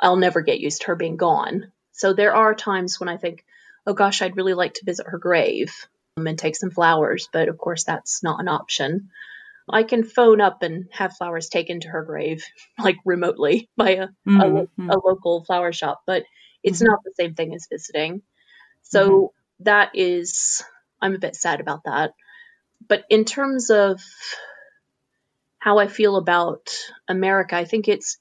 I'll 0.00 0.16
never 0.16 0.42
get 0.42 0.60
used 0.60 0.82
to 0.82 0.88
her 0.88 0.96
being 0.96 1.16
gone. 1.16 1.72
So 1.92 2.12
there 2.12 2.34
are 2.34 2.54
times 2.54 3.00
when 3.00 3.08
I 3.08 3.16
think, 3.16 3.44
oh 3.86 3.94
gosh, 3.94 4.22
I'd 4.22 4.36
really 4.36 4.54
like 4.54 4.74
to 4.74 4.84
visit 4.84 5.06
her 5.08 5.18
grave 5.18 5.74
and 6.16 6.38
take 6.38 6.56
some 6.56 6.70
flowers, 6.70 7.28
but 7.32 7.48
of 7.48 7.58
course 7.58 7.84
that's 7.84 8.22
not 8.22 8.40
an 8.40 8.48
option. 8.48 9.10
I 9.68 9.82
can 9.82 10.04
phone 10.04 10.40
up 10.40 10.62
and 10.62 10.86
have 10.92 11.16
flowers 11.16 11.48
taken 11.48 11.80
to 11.80 11.88
her 11.88 12.02
grave, 12.04 12.44
like 12.78 12.96
remotely 13.04 13.68
by 13.76 13.90
a, 13.90 14.08
mm-hmm. 14.28 14.88
a, 14.88 14.94
a, 14.94 14.98
local 15.04 15.44
flower 15.44 15.72
shop, 15.72 16.02
but 16.06 16.24
it's 16.62 16.78
mm-hmm. 16.78 16.90
not 16.90 17.00
the 17.04 17.14
same 17.18 17.34
thing 17.34 17.54
as 17.54 17.66
visiting. 17.70 18.22
So 18.82 19.08
mm-hmm. 19.08 19.64
that 19.64 19.90
is, 19.94 20.62
I'm 21.00 21.14
a 21.14 21.18
bit 21.18 21.34
sad 21.34 21.60
about 21.60 21.84
that. 21.84 22.12
But 22.86 23.04
in 23.08 23.24
terms 23.24 23.70
of 23.70 24.02
how 25.58 25.78
I 25.78 25.88
feel 25.88 26.16
about 26.16 26.68
America, 27.08 27.56
I 27.56 27.64
think 27.64 27.88
it's, 27.88 28.18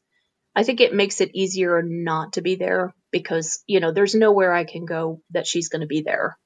I 0.55 0.63
think 0.63 0.81
it 0.81 0.93
makes 0.93 1.19
it 1.19 1.31
easier 1.33 1.81
not 1.83 2.33
to 2.33 2.41
be 2.41 2.55
there 2.55 2.93
because, 3.11 3.63
you 3.67 3.81
know, 3.81 3.91
there's 3.91 4.15
nowhere 4.15 4.53
I 4.53 4.63
can 4.63 4.85
go 4.85 5.21
that 5.31 5.45
she's 5.45 5.67
going 5.67 5.81
to 5.81 5.87
be 5.87 6.01
there. 6.01 6.37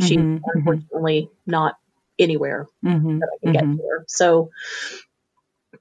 She's 0.00 0.16
mm-hmm, 0.18 0.36
mm-hmm, 0.36 0.58
unfortunately 0.58 1.30
not 1.46 1.76
anywhere 2.18 2.66
mm-hmm, 2.84 3.18
that 3.18 3.28
I 3.32 3.44
can 3.44 3.52
get 3.52 3.64
mm-hmm. 3.64 3.76
to 3.76 3.82
her. 3.82 4.04
So 4.08 4.50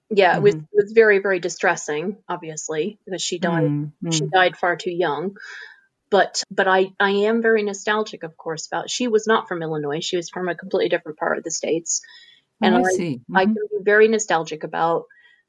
yeah, 0.10 0.38
it 0.38 0.42
was 0.42 0.56
mm-hmm. 0.56 0.66
it 0.72 0.84
was 0.84 0.92
very 0.92 1.20
very 1.20 1.40
distressing, 1.40 2.18
obviously, 2.28 3.00
because 3.06 3.22
she 3.22 3.40
died 3.40 3.92
she 4.12 4.22
died 4.22 4.58
far 4.58 4.76
too 4.76 4.92
young. 4.92 5.38
But 6.10 6.44
but 6.52 6.68
I 6.68 6.92
I 7.00 7.10
am 7.10 7.42
very 7.42 7.64
nostalgic, 7.64 8.24
of 8.24 8.38
course, 8.38 8.68
about 8.68 8.90
she 8.90 9.08
was 9.08 9.26
not 9.26 9.48
from 9.48 9.64
Illinois. 9.64 10.04
She 10.04 10.18
was 10.18 10.30
from 10.30 10.48
a 10.48 10.56
completely 10.56 10.90
different 10.90 11.18
part 11.18 11.38
of 11.38 11.44
the 11.44 11.52
states, 11.52 12.02
oh, 12.62 12.68
and 12.68 12.76
oh, 12.76 12.80
I 12.80 13.20
I, 13.36 13.42
I, 13.42 13.46
can 13.46 13.56
be 13.56 13.84
very 13.84 14.08
nostalgic 14.08 14.64
about 14.64 15.06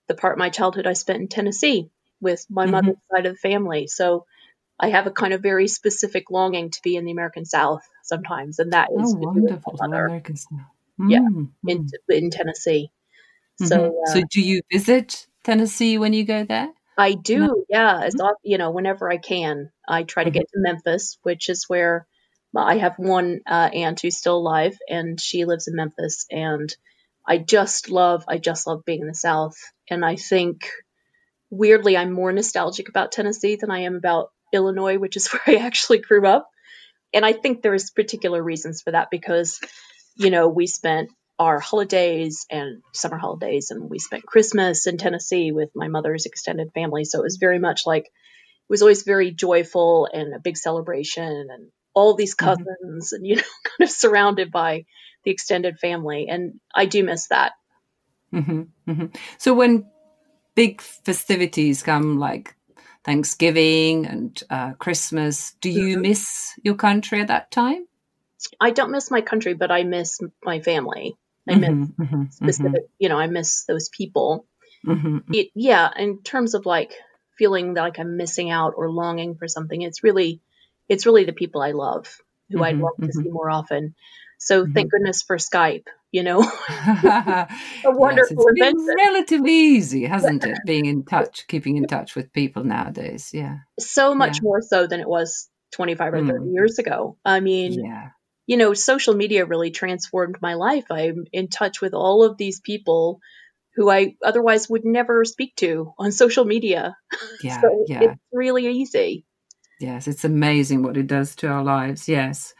the 0.09 0.15
part 0.15 0.35
of 0.35 0.39
my 0.39 0.49
childhood 0.49 0.87
I 0.87 0.95
spent 0.95 1.21
in 1.21 1.29
Tennessee 1.29 1.91
with 2.21 2.47
my 2.49 2.65
mother's 2.67 2.97
side 3.11 3.27
of 3.27 3.35
the 3.35 3.39
family. 3.39 3.87
So 3.87 4.25
I 4.79 4.91
have 4.91 5.07
a 5.07 5.11
kind 5.11 5.33
of 5.33 5.43
very 5.43 5.69
specific 5.69 6.31
longing 6.31 6.71
to 6.71 6.81
be 6.83 6.97
in 6.97 7.05
the 7.05 7.13
American 7.13 7.45
South 7.45 7.83
sometimes, 8.03 8.59
and 8.59 8.73
that 8.73 8.89
is 8.91 9.15
oh, 9.15 9.19
wonderful. 9.19 9.79
American 9.81 10.37
South. 10.37 10.61
Mm. 11.01 11.11
Yeah, 11.11 11.73
in, 11.73 11.89
in 12.09 12.31
Tennessee. 12.31 12.91
Mm-hmm. 13.61 13.67
So, 13.67 14.03
uh, 14.07 14.13
so 14.13 14.23
do 14.31 14.41
you 14.41 14.63
visit 14.73 15.27
Tennessee 15.43 15.99
when 15.99 16.13
you 16.13 16.25
go 16.25 16.45
there? 16.45 16.71
I 16.97 17.15
do, 17.15 17.39
no. 17.39 17.65
yeah. 17.69 18.01
As 18.03 18.15
mm-hmm. 18.15 18.33
you 18.43 18.59
know, 18.59 18.71
whenever 18.71 19.11
I 19.11 19.17
can, 19.19 19.71
I 19.89 20.03
try 20.03 20.25
to 20.25 20.31
mm-hmm. 20.31 20.39
get 20.39 20.49
to 20.49 20.61
Memphis, 20.61 21.19
which 21.23 21.49
is 21.49 21.65
where 21.69 22.07
I 22.57 22.79
have 22.79 22.95
one 22.99 23.41
uh, 23.47 23.71
aunt 23.73 24.01
who's 24.01 24.17
still 24.17 24.37
alive, 24.37 24.77
and 24.89 25.21
she 25.21 25.45
lives 25.45 25.67
in 25.69 25.77
Memphis. 25.77 26.27
And 26.31 26.75
I 27.27 27.39
just 27.39 27.91
love, 27.91 28.25
I 28.29 28.39
just 28.39 28.67
love 28.67 28.85
being 28.85 29.01
in 29.01 29.09
the 29.09 29.15
South. 29.15 29.57
And 29.91 30.05
I 30.05 30.17
think, 30.17 30.69
weirdly, 31.51 31.97
I'm 31.97 32.13
more 32.13 32.33
nostalgic 32.33 32.89
about 32.89 33.13
Tennessee 33.13 33.57
than 33.57 33.71
I 33.71 33.81
am 33.81 33.97
about 33.97 34.31
Illinois, 34.55 34.99
which 34.99 35.17
is 35.17 35.29
where 35.33 35.43
I 35.47 35.61
actually 35.61 35.99
grew 35.99 36.27
up. 36.27 36.49
And 37.13 37.25
I 37.25 37.33
think 37.33 37.63
there's 37.63 37.91
particular 37.91 38.43
reasons 38.43 38.83
for 38.83 38.91
that 38.91 39.09
because, 39.11 39.61
you 40.17 40.31
know, 40.31 40.49
we 40.49 40.67
spent 40.67 41.11
our 41.39 41.61
holidays 41.61 42.47
and 42.51 42.83
summer 42.93 43.19
holidays 43.19 43.71
and 43.71 43.91
we 43.91 43.99
spent 43.99 44.27
Christmas 44.27 44.87
in 44.87 44.99
Tennessee 44.99 45.53
with 45.53 45.71
my 45.75 45.89
mother's 45.89 46.27
extended 46.27 46.73
family. 46.73 47.05
So 47.05 47.21
it 47.21 47.25
was 47.25 47.37
very 47.37 47.59
much 47.59 47.83
like, 47.87 48.05
it 48.05 48.71
was 48.71 48.83
always 48.83 49.03
very 49.03 49.33
joyful 49.33 50.09
and 50.13 50.35
a 50.35 50.39
big 50.39 50.57
celebration. 50.57 51.49
And 51.51 51.71
all 51.95 52.15
these 52.15 52.35
mm-hmm. 52.35 52.47
cousins 52.47 53.13
mm-hmm. 53.13 53.17
and 53.17 53.27
you 53.27 53.37
know 53.37 53.43
kind 53.43 53.89
of 53.89 53.91
surrounded 53.91 54.51
by 54.51 54.85
the 55.25 55.31
extended 55.31 55.79
family 55.79 56.27
and 56.29 56.61
i 56.75 56.85
do 56.85 57.03
miss 57.03 57.29
that 57.29 57.53
mm-hmm. 58.33 58.63
Mm-hmm. 58.87 59.07
so 59.39 59.55
when 59.55 59.87
big 60.55 60.81
festivities 60.83 61.83
come 61.83 62.19
like 62.19 62.55
thanksgiving 63.05 64.07
and 64.07 64.43
uh, 64.51 64.73
christmas 64.75 65.55
do 65.61 65.71
you 65.71 65.95
mm-hmm. 65.95 66.03
miss 66.03 66.59
your 66.63 66.75
country 66.75 67.21
at 67.21 67.29
that 67.29 67.51
time 67.51 67.87
i 68.61 68.71
don't 68.71 68.91
miss 68.91 69.11
my 69.11 69.21
country 69.21 69.55
but 69.55 69.71
i 69.71 69.83
miss 69.83 70.19
my 70.43 70.61
family 70.61 71.17
i 71.49 71.55
miss 71.55 71.71
mm-hmm. 71.71 72.03
Mm-hmm. 72.03 72.25
specific 72.31 72.89
you 72.99 73.09
know 73.09 73.19
i 73.19 73.27
miss 73.27 73.65
those 73.65 73.89
people 73.89 74.47
it, 75.33 75.49
yeah 75.55 75.91
in 75.97 76.23
terms 76.23 76.55
of 76.55 76.67
like 76.67 76.93
feeling 77.39 77.75
like 77.75 77.99
i'm 77.99 78.17
missing 78.17 78.51
out 78.51 78.75
or 78.77 78.91
longing 78.91 79.35
for 79.37 79.49
something 79.49 79.83
it's 79.83 80.03
really 80.03 80.41
it's 80.89 81.07
really 81.07 81.25
the 81.25 81.33
people 81.33 81.63
I 81.63 81.73
love 81.73 82.21
who 82.51 82.57
mm-hmm, 82.57 82.65
I'd 82.65 82.77
love 82.77 82.93
mm-hmm. 82.95 83.07
to 83.07 83.13
see 83.13 83.29
more 83.29 83.51
often. 83.51 83.95
So 84.45 84.63
mm-hmm. 84.63 84.73
thank 84.73 84.91
goodness 84.91 85.23
for 85.23 85.39
Skype, 85.39 85.87
you 86.13 86.23
know. 86.23 86.41
a 86.69 87.49
wonderful 87.85 88.47
yes, 88.55 88.75
it's 88.75 88.85
been 88.85 88.97
relatively 88.97 89.53
easy, 89.53 90.05
hasn't 90.05 90.45
it? 90.45 90.59
Being 90.67 90.85
in 90.85 91.05
touch, 91.07 91.47
keeping 91.49 91.79
in 91.79 91.87
touch 91.87 92.15
with 92.15 92.31
people 92.35 92.63
nowadays. 92.63 93.31
Yeah. 93.33 93.61
So 93.81 94.15
much 94.15 94.37
yeah. 94.37 94.43
more 94.43 94.61
so 94.61 94.87
than 94.87 95.01
it 95.01 95.09
was 95.09 95.49
25 95.73 96.13
or 96.13 96.27
30 96.27 96.33
mm. 96.33 96.53
years 96.53 96.79
ago. 96.79 97.17
I 97.25 97.41
mean, 97.41 97.83
yeah. 97.87 98.11
you 98.47 98.59
know, 98.59 98.75
social 98.75 99.15
media 99.15 99.47
really 99.47 99.71
transformed 99.71 100.37
my 100.43 100.55
life. 100.55 100.85
I'm 100.91 101.25
in 101.33 101.49
touch 101.49 101.81
with 101.81 101.95
all 101.95 102.23
of 102.23 102.37
these 102.37 102.61
people 102.61 103.21
who 103.77 103.91
I 103.91 104.15
otherwise 104.23 104.69
would 104.69 104.85
never 104.85 105.25
speak 105.25 105.57
to 105.57 105.95
on 105.99 106.13
social 106.13 106.45
media. 106.45 106.99
Yeah, 107.43 107.63
so 107.63 107.85
yeah. 107.89 108.03
it's 108.03 108.21
really 108.31 108.67
easy. 108.67 109.25
Yes, 109.81 110.07
it's 110.07 110.25
amazing 110.25 110.83
what 110.83 110.99
it 110.99 111.07
does 111.07 111.35
to 111.37 111.49
our 111.49 111.65
lives. 111.65 112.09
Yes. 112.09 112.55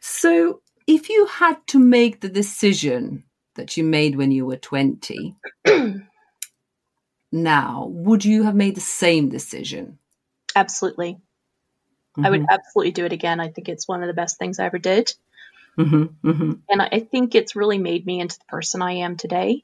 So, 0.00 0.60
if 0.86 1.08
you 1.08 1.26
had 1.26 1.66
to 1.68 1.78
make 1.78 2.20
the 2.20 2.28
decision 2.28 3.24
that 3.54 3.76
you 3.76 3.84
made 3.84 4.16
when 4.16 4.30
you 4.30 4.46
were 4.46 4.56
20, 4.56 5.36
now, 7.32 7.86
would 7.90 8.24
you 8.24 8.42
have 8.42 8.54
made 8.54 8.74
the 8.74 8.80
same 8.80 9.28
decision? 9.28 9.98
Absolutely. 10.56 11.14
Mm-hmm. 11.14 12.26
I 12.26 12.30
would 12.30 12.40
mm-hmm. 12.40 12.50
absolutely 12.50 12.92
do 12.92 13.04
it 13.04 13.12
again. 13.12 13.40
I 13.40 13.48
think 13.48 13.68
it's 13.68 13.88
one 13.88 14.02
of 14.02 14.06
the 14.06 14.14
best 14.14 14.38
things 14.38 14.58
I 14.58 14.66
ever 14.66 14.78
did. 14.78 15.12
Mm-hmm, 15.78 16.28
mm-hmm. 16.28 16.52
And 16.68 16.82
I 16.82 17.00
think 17.00 17.34
it's 17.34 17.56
really 17.56 17.78
made 17.78 18.06
me 18.06 18.20
into 18.20 18.38
the 18.38 18.44
person 18.44 18.82
I 18.82 18.92
am 18.92 19.16
today 19.16 19.62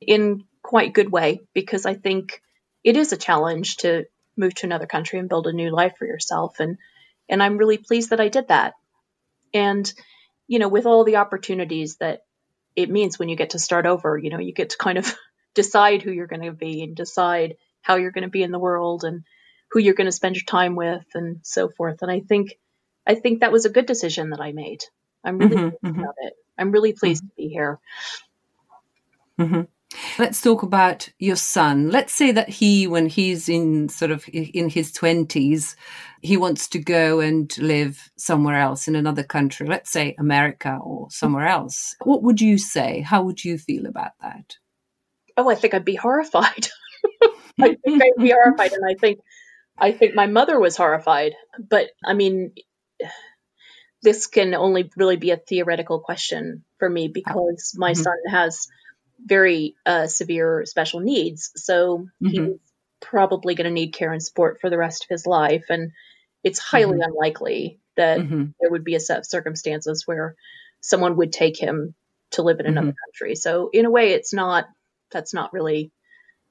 in 0.00 0.44
quite 0.62 0.90
a 0.90 0.92
good 0.92 1.10
way 1.10 1.40
because 1.52 1.86
I 1.86 1.94
think 1.94 2.40
it 2.84 2.96
is 2.96 3.12
a 3.12 3.16
challenge 3.16 3.78
to 3.78 4.04
move 4.36 4.54
to 4.54 4.66
another 4.66 4.86
country 4.86 5.18
and 5.18 5.28
build 5.28 5.46
a 5.46 5.52
new 5.52 5.70
life 5.70 5.94
for 5.98 6.06
yourself. 6.06 6.60
And 6.60 6.78
and 7.28 7.42
I'm 7.42 7.56
really 7.56 7.78
pleased 7.78 8.10
that 8.10 8.20
I 8.20 8.28
did 8.28 8.48
that. 8.48 8.74
And 9.52 9.92
you 10.46 10.58
know, 10.58 10.68
with 10.68 10.86
all 10.86 11.04
the 11.04 11.16
opportunities 11.16 11.96
that 11.96 12.24
it 12.76 12.90
means 12.90 13.18
when 13.18 13.28
you 13.28 13.36
get 13.36 13.50
to 13.50 13.58
start 13.58 13.86
over, 13.86 14.18
you 14.18 14.30
know, 14.30 14.38
you 14.38 14.52
get 14.52 14.70
to 14.70 14.78
kind 14.78 14.98
of 14.98 15.14
decide 15.54 16.02
who 16.02 16.10
you're 16.10 16.26
going 16.26 16.42
to 16.42 16.52
be 16.52 16.82
and 16.82 16.96
decide 16.96 17.56
how 17.82 17.96
you're 17.96 18.10
going 18.10 18.24
to 18.24 18.30
be 18.30 18.42
in 18.42 18.50
the 18.50 18.58
world 18.58 19.04
and 19.04 19.24
who 19.70 19.78
you're 19.78 19.94
going 19.94 20.06
to 20.06 20.12
spend 20.12 20.36
your 20.36 20.44
time 20.44 20.74
with 20.74 21.04
and 21.14 21.40
so 21.42 21.68
forth. 21.68 22.02
And 22.02 22.10
I 22.10 22.20
think 22.20 22.58
I 23.06 23.14
think 23.14 23.40
that 23.40 23.52
was 23.52 23.66
a 23.66 23.70
good 23.70 23.86
decision 23.86 24.30
that 24.30 24.40
I 24.40 24.52
made. 24.52 24.84
I'm 25.22 25.38
really 25.38 25.56
mm-hmm, 25.56 25.68
pleased 25.68 25.82
mm-hmm. 25.84 26.00
about 26.00 26.14
it. 26.22 26.34
I'm 26.56 26.70
really 26.70 26.92
pleased 26.92 27.22
mm-hmm. 27.22 27.28
to 27.28 27.36
be 27.36 27.48
here. 27.48 27.78
Let's 30.18 30.40
talk 30.40 30.62
about 30.62 31.08
your 31.18 31.36
son. 31.36 31.90
Let's 31.90 32.12
say 32.12 32.32
that 32.32 32.48
he, 32.48 32.86
when 32.86 33.06
he's 33.06 33.48
in 33.48 33.88
sort 33.88 34.10
of 34.10 34.24
in 34.32 34.68
his 34.68 34.92
20s, 34.92 35.76
he 36.22 36.36
wants 36.36 36.68
to 36.68 36.78
go 36.78 37.20
and 37.20 37.56
live 37.58 38.10
somewhere 38.16 38.56
else 38.56 38.88
in 38.88 38.96
another 38.96 39.22
country, 39.22 39.66
let's 39.66 39.90
say 39.90 40.14
America 40.18 40.78
or 40.82 41.10
somewhere 41.10 41.46
else. 41.46 41.94
What 42.02 42.22
would 42.22 42.40
you 42.40 42.58
say? 42.58 43.00
How 43.00 43.22
would 43.22 43.44
you 43.44 43.58
feel 43.58 43.86
about 43.86 44.12
that? 44.20 44.56
Oh, 45.36 45.50
I 45.50 45.54
think 45.54 45.74
I'd 45.74 45.84
be 45.84 45.96
horrified. 45.96 46.68
I 47.60 47.76
think 47.84 48.02
I'd 48.02 48.22
be 48.22 48.30
horrified. 48.30 48.72
And 48.72 48.84
I 48.88 48.94
think, 48.94 49.20
I 49.78 49.92
think 49.92 50.14
my 50.14 50.26
mother 50.26 50.58
was 50.58 50.76
horrified. 50.76 51.34
But 51.58 51.90
I 52.04 52.14
mean, 52.14 52.52
this 54.02 54.26
can 54.26 54.54
only 54.54 54.90
really 54.96 55.16
be 55.16 55.30
a 55.30 55.36
theoretical 55.36 56.00
question 56.00 56.64
for 56.78 56.88
me 56.88 57.08
because 57.08 57.74
my 57.76 57.92
mm-hmm. 57.92 58.02
son 58.02 58.16
has 58.30 58.68
very 59.18 59.74
uh, 59.86 60.06
severe 60.06 60.64
special 60.66 61.00
needs. 61.00 61.50
So 61.56 62.06
mm-hmm. 62.22 62.28
he's 62.28 62.58
probably 63.00 63.54
going 63.54 63.66
to 63.66 63.70
need 63.70 63.92
care 63.92 64.12
and 64.12 64.22
support 64.22 64.60
for 64.60 64.70
the 64.70 64.78
rest 64.78 65.04
of 65.04 65.08
his 65.10 65.26
life. 65.26 65.64
And 65.68 65.92
it's 66.42 66.58
highly 66.58 66.98
mm-hmm. 66.98 67.10
unlikely 67.10 67.80
that 67.96 68.20
mm-hmm. 68.20 68.44
there 68.60 68.70
would 68.70 68.84
be 68.84 68.94
a 68.94 69.00
set 69.00 69.18
of 69.18 69.26
circumstances 69.26 70.06
where 70.06 70.34
someone 70.80 71.16
would 71.16 71.32
take 71.32 71.58
him 71.58 71.94
to 72.32 72.42
live 72.42 72.60
in 72.60 72.66
another 72.66 72.88
mm-hmm. 72.88 72.96
country. 73.06 73.34
So 73.36 73.70
in 73.72 73.86
a 73.86 73.90
way, 73.90 74.12
it's 74.12 74.32
not, 74.32 74.66
that's 75.10 75.34
not 75.34 75.52
really 75.52 75.92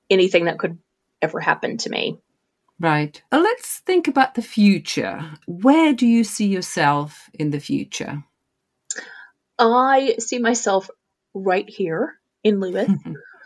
anything 0.10 0.46
that 0.46 0.60
could 0.60 0.78
ever 1.22 1.40
happen 1.40 1.78
to 1.78 1.90
me. 1.90 2.20
Right. 2.80 3.22
Uh, 3.32 3.40
let's 3.40 3.80
think 3.80 4.08
about 4.08 4.36
the 4.36 4.42
future. 4.42 5.32
Where 5.46 5.94
do 5.94 6.08
you 6.08 6.24
see 6.24 6.48
yourself 6.48 7.30
in 7.34 7.52
the 7.52 7.60
future? 7.60 8.24
I 9.60 10.16
see 10.20 10.40
myself 10.40 10.90
right 11.34 11.70
here 11.70 12.20
in 12.44 12.60
Lewes. 12.60 12.90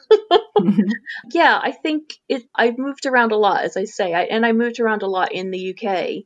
yeah, 1.31 1.59
I 1.61 1.71
think 1.71 2.15
it. 2.27 2.43
I've 2.55 2.77
moved 2.77 3.05
around 3.05 3.31
a 3.31 3.37
lot, 3.37 3.63
as 3.63 3.77
I 3.77 3.85
say, 3.85 4.13
I, 4.13 4.23
and 4.23 4.45
I 4.45 4.51
moved 4.51 4.79
around 4.79 5.03
a 5.03 5.07
lot 5.07 5.31
in 5.33 5.51
the 5.51 5.75
UK. 5.75 6.23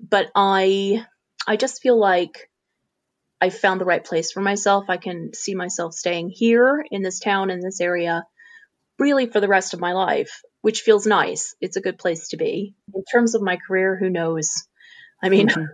But 0.00 0.30
I, 0.34 1.04
I 1.46 1.56
just 1.56 1.80
feel 1.80 1.98
like 1.98 2.50
I 3.40 3.50
found 3.50 3.80
the 3.80 3.84
right 3.84 4.04
place 4.04 4.32
for 4.32 4.40
myself. 4.40 4.86
I 4.88 4.96
can 4.96 5.32
see 5.34 5.54
myself 5.54 5.94
staying 5.94 6.30
here 6.30 6.84
in 6.90 7.02
this 7.02 7.20
town 7.20 7.50
in 7.50 7.60
this 7.60 7.80
area, 7.80 8.24
really 8.98 9.26
for 9.26 9.40
the 9.40 9.48
rest 9.48 9.74
of 9.74 9.80
my 9.80 9.92
life, 9.92 10.42
which 10.62 10.80
feels 10.80 11.06
nice. 11.06 11.54
It's 11.60 11.76
a 11.76 11.82
good 11.82 11.98
place 11.98 12.28
to 12.28 12.36
be. 12.36 12.74
In 12.94 13.04
terms 13.04 13.34
of 13.34 13.42
my 13.42 13.56
career, 13.56 13.96
who 13.96 14.10
knows? 14.10 14.66
I 15.22 15.28
mean, 15.28 15.48
mm-hmm. 15.48 15.64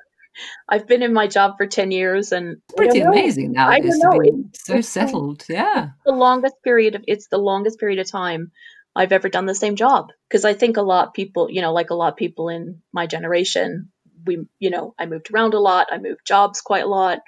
I've 0.69 0.87
been 0.87 1.03
in 1.03 1.13
my 1.13 1.27
job 1.27 1.57
for 1.57 1.67
10 1.67 1.91
years 1.91 2.33
and 2.33 2.59
pretty 2.77 3.01
amazing 3.01 3.53
now. 3.53 3.69
I 3.69 3.81
don't 3.81 3.99
know. 3.99 4.45
so 4.55 4.81
settled. 4.81 5.45
Yeah. 5.49 5.91
The 6.05 6.13
longest 6.13 6.55
period 6.63 6.95
of 6.95 7.05
it's 7.07 7.29
the 7.29 7.39
longest 7.39 7.79
period 7.79 7.99
of 7.99 8.11
time 8.11 8.53
I've 8.95 9.13
ever 9.13 9.29
done 9.29 9.47
the 9.47 9.55
same 9.55 9.77
job. 9.77 10.13
Because 10.29 10.45
I 10.45 10.55
think 10.55 10.77
a 10.77 10.83
lot 10.83 11.09
of 11.09 11.15
people, 11.15 11.51
you 11.51 11.61
know, 11.63 11.73
like 11.73 11.91
a 11.91 11.95
lot 11.95 12.13
of 12.13 12.17
people 12.17 12.49
in 12.49 12.83
my 12.93 13.07
generation, 13.07 13.91
we, 14.25 14.47
you 14.59 14.71
know, 14.71 14.95
I 14.99 15.07
moved 15.07 15.31
around 15.33 15.55
a 15.55 15.61
lot. 15.61 15.89
I 15.91 15.99
moved 15.99 16.27
jobs 16.27 16.61
quite 16.61 16.85
a 16.85 16.89
lot. 16.89 17.21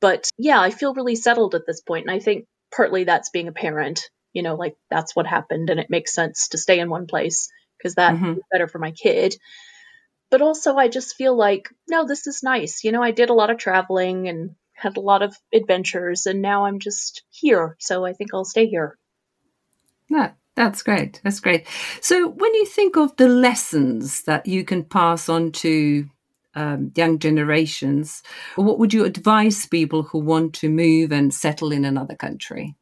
But 0.00 0.28
yeah, 0.38 0.60
I 0.60 0.70
feel 0.70 0.94
really 0.94 1.16
settled 1.16 1.54
at 1.54 1.66
this 1.66 1.80
point. 1.80 2.06
And 2.06 2.14
I 2.14 2.18
think 2.18 2.46
partly 2.74 3.04
that's 3.04 3.30
being 3.30 3.48
a 3.48 3.52
parent, 3.52 4.10
you 4.32 4.42
know, 4.42 4.54
like 4.54 4.76
that's 4.90 5.16
what 5.16 5.26
happened. 5.26 5.70
And 5.70 5.80
it 5.80 5.90
makes 5.90 6.12
sense 6.12 6.48
to 6.48 6.58
stay 6.58 6.78
in 6.78 6.90
one 6.90 7.06
place 7.06 7.48
because 7.78 7.94
that's 7.94 8.18
mm-hmm. 8.18 8.38
better 8.52 8.68
for 8.68 8.78
my 8.78 8.90
kid 8.90 9.36
but 10.34 10.42
also 10.42 10.74
I 10.74 10.88
just 10.88 11.14
feel 11.14 11.36
like, 11.36 11.70
no, 11.88 12.04
this 12.04 12.26
is 12.26 12.42
nice. 12.42 12.82
You 12.82 12.90
know, 12.90 13.04
I 13.04 13.12
did 13.12 13.30
a 13.30 13.34
lot 13.34 13.50
of 13.50 13.56
traveling 13.56 14.26
and 14.26 14.56
had 14.72 14.96
a 14.96 15.00
lot 15.00 15.22
of 15.22 15.36
adventures, 15.52 16.26
and 16.26 16.42
now 16.42 16.64
I'm 16.64 16.80
just 16.80 17.22
here. 17.30 17.76
So 17.78 18.04
I 18.04 18.14
think 18.14 18.34
I'll 18.34 18.44
stay 18.44 18.66
here. 18.66 18.98
Yeah, 20.08 20.32
that's 20.56 20.82
great. 20.82 21.20
That's 21.22 21.38
great. 21.38 21.68
So 22.00 22.26
when 22.26 22.52
you 22.52 22.66
think 22.66 22.96
of 22.96 23.14
the 23.14 23.28
lessons 23.28 24.22
that 24.22 24.44
you 24.48 24.64
can 24.64 24.82
pass 24.82 25.28
on 25.28 25.52
to 25.52 26.10
um, 26.56 26.90
young 26.96 27.20
generations, 27.20 28.24
what 28.56 28.80
would 28.80 28.92
you 28.92 29.04
advise 29.04 29.66
people 29.66 30.02
who 30.02 30.18
want 30.18 30.52
to 30.54 30.68
move 30.68 31.12
and 31.12 31.32
settle 31.32 31.70
in 31.70 31.84
another 31.84 32.16
country? 32.16 32.74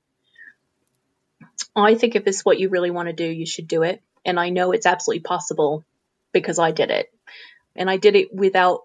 I 1.76 1.96
think 1.96 2.16
if 2.16 2.26
it's 2.26 2.46
what 2.46 2.58
you 2.58 2.70
really 2.70 2.90
want 2.90 3.10
to 3.10 3.12
do, 3.12 3.30
you 3.30 3.44
should 3.44 3.68
do 3.68 3.82
it. 3.82 4.00
And 4.24 4.40
I 4.40 4.48
know 4.48 4.72
it's 4.72 4.86
absolutely 4.86 5.24
possible 5.24 5.84
because 6.32 6.58
I 6.58 6.70
did 6.70 6.90
it 6.90 7.08
and 7.76 7.88
I 7.90 7.96
did 7.96 8.16
it 8.16 8.34
without 8.34 8.82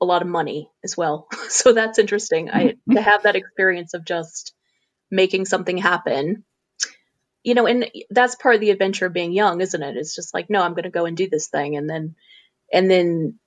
a 0.00 0.04
lot 0.04 0.22
of 0.22 0.28
money 0.28 0.70
as 0.84 0.96
well. 0.96 1.28
so 1.48 1.72
that's 1.72 1.98
interesting. 1.98 2.50
I 2.50 2.64
mm-hmm. 2.64 2.94
to 2.94 3.02
have 3.02 3.22
that 3.22 3.36
experience 3.36 3.94
of 3.94 4.04
just 4.04 4.52
making 5.10 5.44
something 5.46 5.78
happen. 5.78 6.44
You 7.42 7.54
know, 7.54 7.66
and 7.66 7.88
that's 8.10 8.34
part 8.34 8.56
of 8.56 8.60
the 8.60 8.70
adventure 8.70 9.06
of 9.06 9.12
being 9.12 9.32
young, 9.32 9.60
isn't 9.60 9.82
it? 9.82 9.96
It's 9.96 10.16
just 10.16 10.34
like, 10.34 10.50
no, 10.50 10.62
I'm 10.62 10.72
going 10.72 10.82
to 10.82 10.90
go 10.90 11.06
and 11.06 11.16
do 11.16 11.28
this 11.28 11.46
thing 11.48 11.76
and 11.76 11.88
then 11.88 12.16
and 12.72 12.90
then 12.90 13.38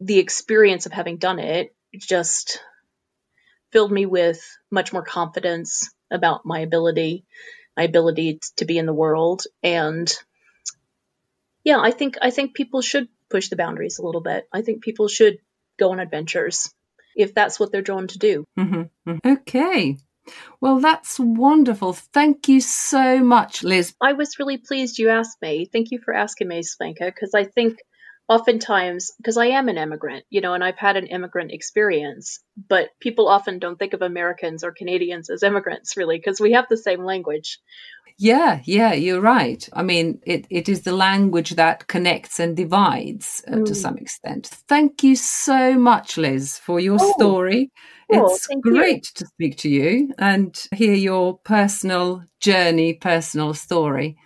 the 0.00 0.18
experience 0.18 0.86
of 0.86 0.92
having 0.92 1.18
done 1.18 1.38
it 1.38 1.74
just 1.96 2.60
filled 3.70 3.92
me 3.92 4.04
with 4.04 4.40
much 4.68 4.92
more 4.92 5.02
confidence 5.02 5.94
about 6.10 6.44
my 6.44 6.58
ability, 6.60 7.24
my 7.76 7.84
ability 7.84 8.40
to 8.56 8.64
be 8.64 8.78
in 8.78 8.86
the 8.86 8.92
world 8.92 9.44
and 9.62 10.12
yeah, 11.64 11.78
I 11.80 11.90
think 11.90 12.16
I 12.20 12.30
think 12.30 12.54
people 12.54 12.82
should 12.82 13.08
push 13.30 13.48
the 13.48 13.56
boundaries 13.56 13.98
a 13.98 14.04
little 14.04 14.20
bit. 14.20 14.48
I 14.52 14.62
think 14.62 14.82
people 14.82 15.08
should 15.08 15.38
go 15.78 15.92
on 15.92 16.00
adventures 16.00 16.72
if 17.16 17.34
that's 17.34 17.58
what 17.58 17.72
they're 17.72 17.82
drawn 17.82 18.06
to 18.08 18.18
do. 18.18 18.44
Mm-hmm. 18.58 19.10
mm-hmm. 19.10 19.32
Okay. 19.32 19.96
Well, 20.60 20.78
that's 20.78 21.18
wonderful. 21.18 21.94
Thank 21.94 22.48
you 22.48 22.60
so 22.60 23.18
much, 23.24 23.64
Liz. 23.64 23.94
I 24.00 24.12
was 24.12 24.38
really 24.38 24.58
pleased 24.58 24.98
you 24.98 25.08
asked 25.08 25.42
me. 25.42 25.66
Thank 25.70 25.90
you 25.90 25.98
for 25.98 26.14
asking 26.14 26.48
me, 26.48 26.62
Svenka, 26.62 27.06
because 27.06 27.34
I 27.34 27.44
think 27.44 27.78
oftentimes, 28.28 29.10
because 29.16 29.36
I 29.36 29.46
am 29.46 29.68
an 29.68 29.78
immigrant, 29.78 30.24
you 30.30 30.40
know, 30.40 30.54
and 30.54 30.62
I've 30.62 30.78
had 30.78 30.96
an 30.96 31.08
immigrant 31.08 31.50
experience, 31.52 32.38
but 32.68 32.90
people 33.00 33.28
often 33.28 33.58
don't 33.58 33.78
think 33.78 33.94
of 33.94 34.02
Americans 34.02 34.62
or 34.62 34.72
Canadians 34.72 35.28
as 35.28 35.42
immigrants, 35.42 35.96
really, 35.96 36.18
because 36.18 36.40
we 36.40 36.52
have 36.52 36.66
the 36.68 36.76
same 36.76 37.04
language. 37.04 37.58
Yeah, 38.22 38.60
yeah, 38.66 38.92
you're 38.92 39.20
right. 39.20 39.68
I 39.72 39.82
mean, 39.82 40.20
it, 40.24 40.46
it 40.48 40.68
is 40.68 40.82
the 40.82 40.92
language 40.92 41.56
that 41.56 41.88
connects 41.88 42.38
and 42.38 42.56
divides 42.56 43.42
uh, 43.48 43.56
mm. 43.56 43.64
to 43.64 43.74
some 43.74 43.98
extent. 43.98 44.46
Thank 44.68 45.02
you 45.02 45.16
so 45.16 45.76
much, 45.76 46.16
Liz, 46.16 46.56
for 46.56 46.78
your 46.78 46.98
oh. 47.00 47.12
story. 47.14 47.72
Oh, 48.12 48.32
it's 48.32 48.46
great 48.60 49.10
you. 49.10 49.12
to 49.16 49.26
speak 49.26 49.56
to 49.56 49.68
you 49.68 50.12
and 50.18 50.56
hear 50.72 50.94
your 50.94 51.36
personal 51.38 52.22
journey, 52.38 52.94
personal 52.94 53.54
story. 53.54 54.16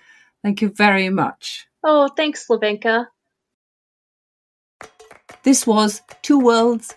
Thank 0.44 0.60
you 0.60 0.68
very 0.68 1.08
much. 1.08 1.66
Oh, 1.82 2.10
thanks, 2.14 2.46
Slavenka. 2.46 3.06
This 5.42 5.66
was 5.66 6.02
Two 6.20 6.38
Worlds, 6.38 6.92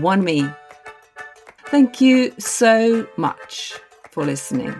One 0.00 0.24
Me. 0.24 0.50
Thank 1.66 2.00
you 2.00 2.34
so 2.40 3.06
much 3.16 3.78
for 4.10 4.24
listening. 4.24 4.74